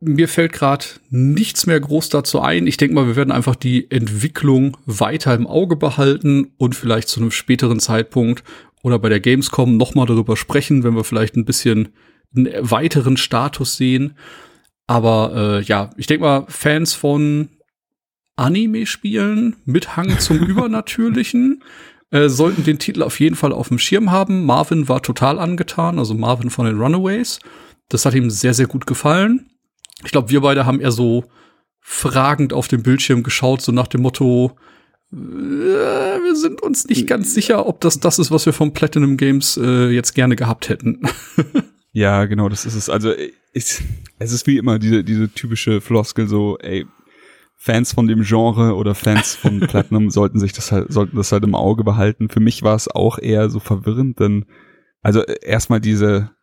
[0.00, 2.66] mir fällt gerade nichts mehr groß dazu ein.
[2.66, 7.20] Ich denke mal, wir werden einfach die Entwicklung weiter im Auge behalten und vielleicht zu
[7.20, 8.44] einem späteren Zeitpunkt
[8.82, 11.88] oder bei der Gamescom noch mal darüber sprechen, wenn wir vielleicht ein bisschen
[12.36, 14.14] einen weiteren Status sehen.
[14.86, 17.48] Aber äh, ja, ich denke mal, Fans von
[18.36, 21.64] Anime-Spielen mit Hang zum Übernatürlichen
[22.10, 24.46] äh, sollten den Titel auf jeden Fall auf dem Schirm haben.
[24.46, 27.40] Marvin war total angetan, also Marvin von den Runaways.
[27.88, 29.50] Das hat ihm sehr, sehr gut gefallen.
[30.04, 31.24] Ich glaube, wir beide haben eher so
[31.80, 34.56] fragend auf dem Bildschirm geschaut, so nach dem Motto,
[35.12, 39.16] äh, wir sind uns nicht ganz sicher, ob das das ist, was wir von Platinum
[39.16, 41.02] Games äh, jetzt gerne gehabt hätten.
[41.92, 42.90] Ja, genau, das ist es.
[42.90, 43.12] Also
[43.52, 43.82] ich,
[44.18, 46.86] es ist wie immer diese, diese typische Floskel so, ey,
[47.56, 51.42] Fans von dem Genre oder Fans von Platinum sollten sich das halt, sollten das halt
[51.42, 52.28] im Auge behalten.
[52.28, 54.44] Für mich war es auch eher so verwirrend, denn
[55.02, 56.37] also äh, erstmal diese äh,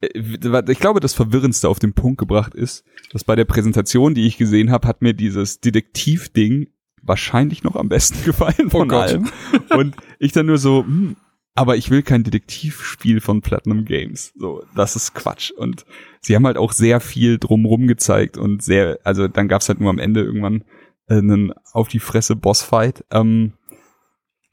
[0.00, 4.38] ich glaube, das Verwirrendste auf den Punkt gebracht ist, dass bei der Präsentation, die ich
[4.38, 6.68] gesehen habe, hat mir dieses Detektiv-Ding
[7.02, 9.08] wahrscheinlich noch am besten gefallen von Gott.
[9.08, 9.28] allem.
[9.70, 11.16] Und ich dann nur so, hm,
[11.54, 14.32] aber ich will kein Detektivspiel von Platinum Games.
[14.36, 15.50] So, das ist Quatsch.
[15.50, 15.84] Und
[16.20, 19.90] sie haben halt auch sehr viel drumrum gezeigt und sehr, also dann gab's halt nur
[19.90, 20.62] am Ende irgendwann
[21.08, 23.04] äh, einen auf die Fresse Bossfight.
[23.10, 23.54] Ähm,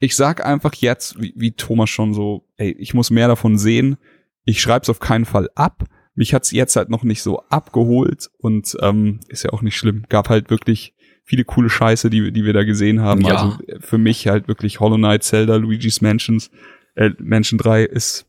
[0.00, 3.98] ich sag einfach jetzt, wie, wie Thomas schon so, ey, ich muss mehr davon sehen.
[4.46, 5.84] Ich schreib's auf keinen Fall ab.
[6.14, 10.04] Mich hat's jetzt halt noch nicht so abgeholt und ähm, ist ja auch nicht schlimm.
[10.08, 13.20] Gab halt wirklich viele coole Scheiße, die, die wir da gesehen haben.
[13.20, 13.34] Ja.
[13.34, 16.50] Also äh, für mich halt wirklich Hollow Knight, Zelda, Luigi's Mansions,
[16.94, 18.26] äh, Mansion 3 ist,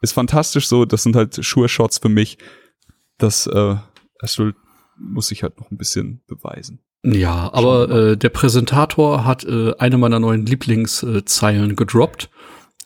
[0.00, 0.86] ist fantastisch so.
[0.86, 2.38] Das sind halt Sure-Shots für mich.
[3.18, 3.76] Das äh,
[4.20, 4.54] Astral
[4.98, 6.80] muss ich halt noch ein bisschen beweisen.
[7.02, 12.30] Ja, aber äh, der Präsentator hat äh, eine meiner neuen Lieblingszeilen gedroppt.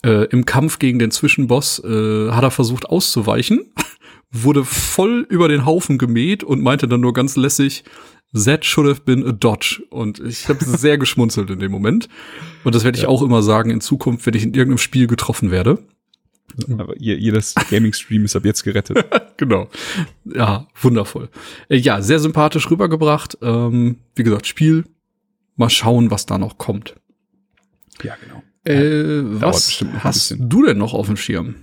[0.02, 3.72] Äh, Im Kampf gegen den Zwischenboss äh, hat er versucht auszuweichen,
[4.30, 7.84] wurde voll über den Haufen gemäht und meinte dann nur ganz lässig,
[8.32, 9.82] That should have been a dodge.
[9.90, 12.08] Und ich habe sehr geschmunzelt in dem Moment.
[12.64, 13.08] Und das werde ich Ja.
[13.08, 15.78] auch immer sagen in Zukunft, wenn ich in irgendeinem Spiel getroffen werde.
[16.78, 19.04] Aber ihr, jedes Gaming-Stream ist ab jetzt gerettet.
[19.36, 19.70] Genau.
[20.26, 21.30] Ja, wundervoll.
[21.70, 23.38] Äh, ja, sehr sympathisch rübergebracht.
[23.40, 24.84] Ähm, wie gesagt, Spiel.
[25.56, 26.94] Mal schauen, was da noch kommt.
[28.02, 28.39] ja, genau.
[28.64, 31.56] Äh, was hast du denn noch auf dem Schirm?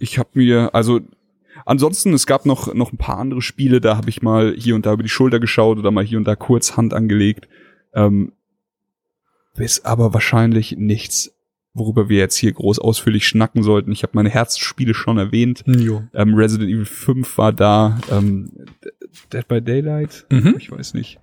[0.00, 1.00] Ich habe mir, also
[1.64, 4.86] ansonsten, es gab noch, noch ein paar andere Spiele, da habe ich mal hier und
[4.86, 7.48] da über die Schulter geschaut oder mal hier und da kurz Hand angelegt.
[7.94, 8.32] Ähm,
[9.54, 11.32] ist aber wahrscheinlich nichts,
[11.72, 13.92] worüber wir jetzt hier groß ausführlich schnacken sollten.
[13.92, 15.64] Ich habe meine Herzspiele schon erwähnt.
[15.66, 16.02] Jo.
[16.12, 17.98] Ähm, Resident Evil 5 war da.
[18.10, 18.50] Ähm,
[19.32, 20.26] Dead by Daylight?
[20.30, 20.56] Mhm.
[20.58, 21.20] Ich weiß nicht.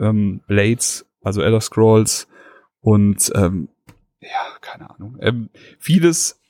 [0.00, 2.26] Ähm, Blades, also Elder Scrolls
[2.82, 3.68] und ähm,
[4.20, 4.28] ja,
[4.60, 5.16] keine Ahnung.
[5.20, 6.40] Ähm, vieles,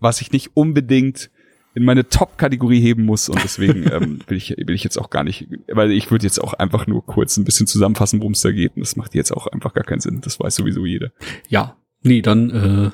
[0.00, 1.30] was ich nicht unbedingt
[1.74, 5.24] in meine Top-Kategorie heben muss und deswegen ähm, will, ich, will ich jetzt auch gar
[5.24, 8.52] nicht, weil ich würde jetzt auch einfach nur kurz ein bisschen zusammenfassen, worum es da
[8.52, 10.20] geht und das macht jetzt auch einfach gar keinen Sinn.
[10.22, 11.10] Das weiß sowieso jeder.
[11.48, 12.90] Ja, nee, dann äh,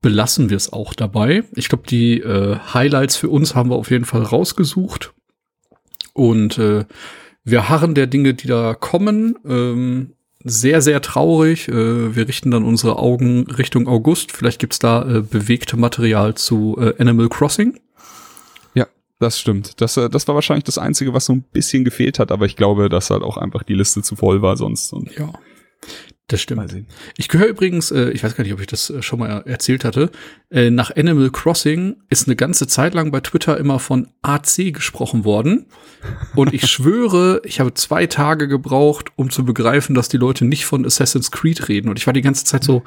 [0.00, 1.44] belassen wir es auch dabei.
[1.54, 5.12] Ich glaube, die äh, Highlights für uns haben wir auf jeden Fall rausgesucht.
[6.14, 6.86] Und äh,
[7.44, 9.36] wir harren der Dinge, die da kommen.
[9.46, 10.15] Ähm,
[10.46, 11.68] sehr, sehr traurig.
[11.68, 14.32] Äh, wir richten dann unsere Augen Richtung August.
[14.32, 17.80] Vielleicht gibt's da äh, bewegte Material zu äh, Animal Crossing.
[18.74, 18.86] Ja,
[19.18, 19.80] das stimmt.
[19.80, 22.56] Das, äh, das war wahrscheinlich das Einzige, was so ein bisschen gefehlt hat, aber ich
[22.56, 24.92] glaube, dass halt auch einfach die Liste zu voll war sonst.
[24.92, 25.32] Und Ja,
[26.28, 26.60] das stimmt.
[26.60, 26.86] mal sehen.
[27.16, 29.84] Ich gehöre übrigens, äh, ich weiß gar nicht, ob ich das äh, schon mal erzählt
[29.84, 30.10] hatte,
[30.50, 35.24] äh, nach Animal Crossing ist eine ganze Zeit lang bei Twitter immer von AC gesprochen
[35.24, 35.66] worden.
[36.34, 40.64] Und ich schwöre, ich habe zwei Tage gebraucht, um zu begreifen, dass die Leute nicht
[40.66, 41.88] von Assassin's Creed reden.
[41.88, 42.82] Und ich war die ganze Zeit so,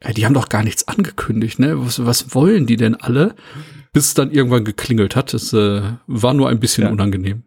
[0.00, 1.74] äh, die haben doch gar nichts angekündigt, ne?
[1.84, 3.34] Was, was wollen die denn alle?
[3.94, 5.32] Bis es dann irgendwann geklingelt hat.
[5.34, 6.90] Das äh, war nur ein bisschen Ja.
[6.90, 7.42] unangenehm.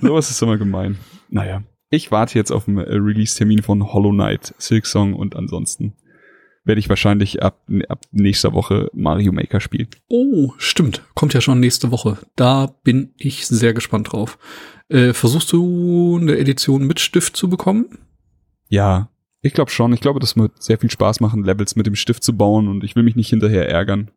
[0.00, 0.98] Sowas ist immer gemein.
[1.28, 1.62] Naja.
[1.90, 5.94] Ich warte jetzt auf den äh, Release-Termin von Hollow Knight, Silksong und ansonsten
[6.64, 9.88] werde ich wahrscheinlich ab, ab nächster Woche Mario Maker spielen.
[10.08, 11.02] Oh, stimmt.
[11.14, 12.18] Kommt ja schon nächste Woche.
[12.34, 14.36] Da bin ich sehr gespannt drauf.
[14.88, 17.98] Äh, versuchst du eine Edition mit Stift zu bekommen?
[18.68, 19.10] Ja,
[19.42, 19.92] ich glaube schon.
[19.92, 22.82] Ich glaube, das wird sehr viel Spaß machen, Levels mit dem Stift zu bauen und
[22.82, 24.10] ich will mich nicht hinterher ärgern.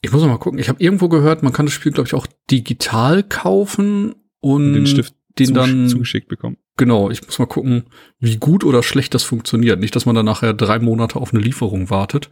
[0.00, 0.58] Ich muss noch mal gucken.
[0.58, 4.86] Ich habe irgendwo gehört, man kann das Spiel, glaube ich, auch digital kaufen und Den
[4.86, 6.56] Stift den dann zugeschickt bekommen.
[6.76, 7.84] Genau, ich muss mal gucken,
[8.20, 9.80] wie gut oder schlecht das funktioniert.
[9.80, 12.30] Nicht, dass man dann nachher drei Monate auf eine Lieferung wartet.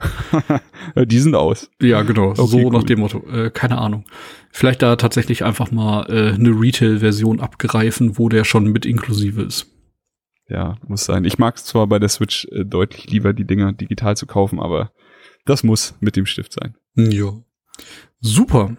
[0.97, 1.71] Die sind aus.
[1.81, 2.31] Ja, genau.
[2.31, 2.87] Okay, so nach cool.
[2.87, 3.27] dem Motto.
[3.29, 4.05] Äh, keine Ahnung.
[4.51, 9.67] Vielleicht da tatsächlich einfach mal äh, eine Retail-Version abgreifen, wo der schon mit inklusive ist.
[10.49, 11.25] Ja, muss sein.
[11.25, 14.61] Ich mag es zwar bei der Switch äh, deutlich lieber, die Dinger digital zu kaufen,
[14.61, 14.93] aber
[15.45, 16.77] das muss mit dem Stift sein.
[16.95, 17.33] Ja.
[18.21, 18.77] Super.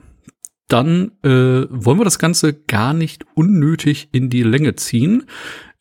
[0.68, 5.26] Dann äh, wollen wir das Ganze gar nicht unnötig in die Länge ziehen.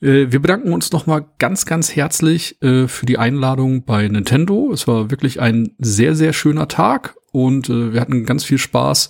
[0.00, 4.70] Äh, wir bedanken uns nochmal ganz, ganz herzlich äh, für die Einladung bei Nintendo.
[4.72, 9.08] Es war wirklich ein sehr, sehr schöner Tag und äh, wir hatten ganz viel Spaß,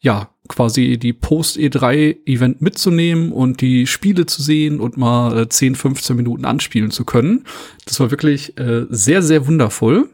[0.00, 6.16] ja, quasi die Post-E3-Event mitzunehmen und die Spiele zu sehen und mal äh, 10, 15
[6.16, 7.44] Minuten anspielen zu können.
[7.84, 10.08] Das war wirklich äh, sehr, sehr wundervoll.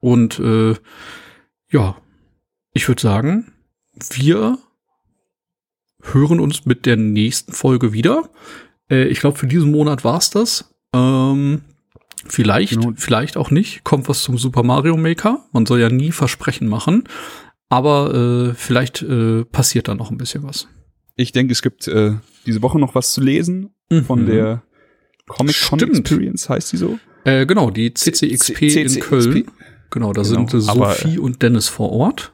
[0.00, 0.74] Und äh,
[1.70, 1.96] ja,
[2.72, 3.52] ich würde sagen,
[4.12, 4.58] wir
[6.02, 8.28] hören uns mit der nächsten Folge wieder.
[8.90, 10.74] Äh, ich glaube, für diesen Monat war's das.
[10.94, 11.62] Ähm,
[12.26, 12.92] vielleicht, Genau.
[12.96, 13.84] vielleicht auch nicht.
[13.84, 15.44] Kommt was zum Super Mario Maker.
[15.52, 17.04] Man soll ja nie Versprechen machen.
[17.70, 18.14] Aber
[18.50, 20.68] äh, vielleicht äh, passiert da noch ein bisschen was.
[21.16, 22.12] Ich denke, es gibt äh,
[22.46, 23.70] diese Woche noch was zu lesen
[24.06, 24.26] von Mhm.
[24.26, 24.62] der
[25.26, 25.98] Comic Con Stimmt.
[26.00, 26.98] Experience, heißt die so?
[27.24, 29.00] Äh, genau, die CCXP C- in CCXP.
[29.00, 29.50] Köln.
[29.90, 32.33] Genau, da Genau, sind äh, aber, Sophie und Dennis vor Ort.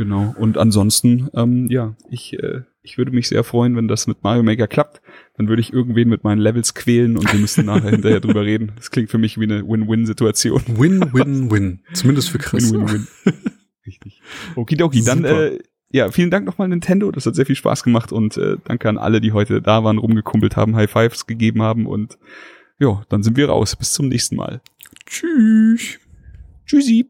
[0.00, 0.34] Genau.
[0.38, 4.42] Und ansonsten, ähm, ja, ich, äh, ich würde mich sehr freuen, wenn das mit Mario
[4.42, 5.02] Maker klappt.
[5.36, 8.72] Dann würde ich irgendwen mit meinen Levels quälen und wir müssen nachher hinterher drüber reden.
[8.76, 10.62] Das klingt für mich wie eine Win-Win-Situation.
[10.68, 11.80] Win, win, win.
[11.92, 12.72] Zumindest für Chris.
[12.72, 13.08] Win-win-win.
[13.86, 14.22] Richtig.
[14.56, 15.58] Okidoki, dann äh,
[15.90, 18.96] ja, vielen Dank nochmal Nintendo, das hat sehr viel Spaß gemacht und äh, danke an
[18.96, 22.16] alle, die heute da waren, rumgekumpelt haben, High Fives gegeben haben und
[22.78, 23.76] ja, dann sind wir raus.
[23.76, 24.62] Bis zum nächsten Mal.
[25.04, 25.98] Tschüss.
[26.64, 27.09] Tschüssi.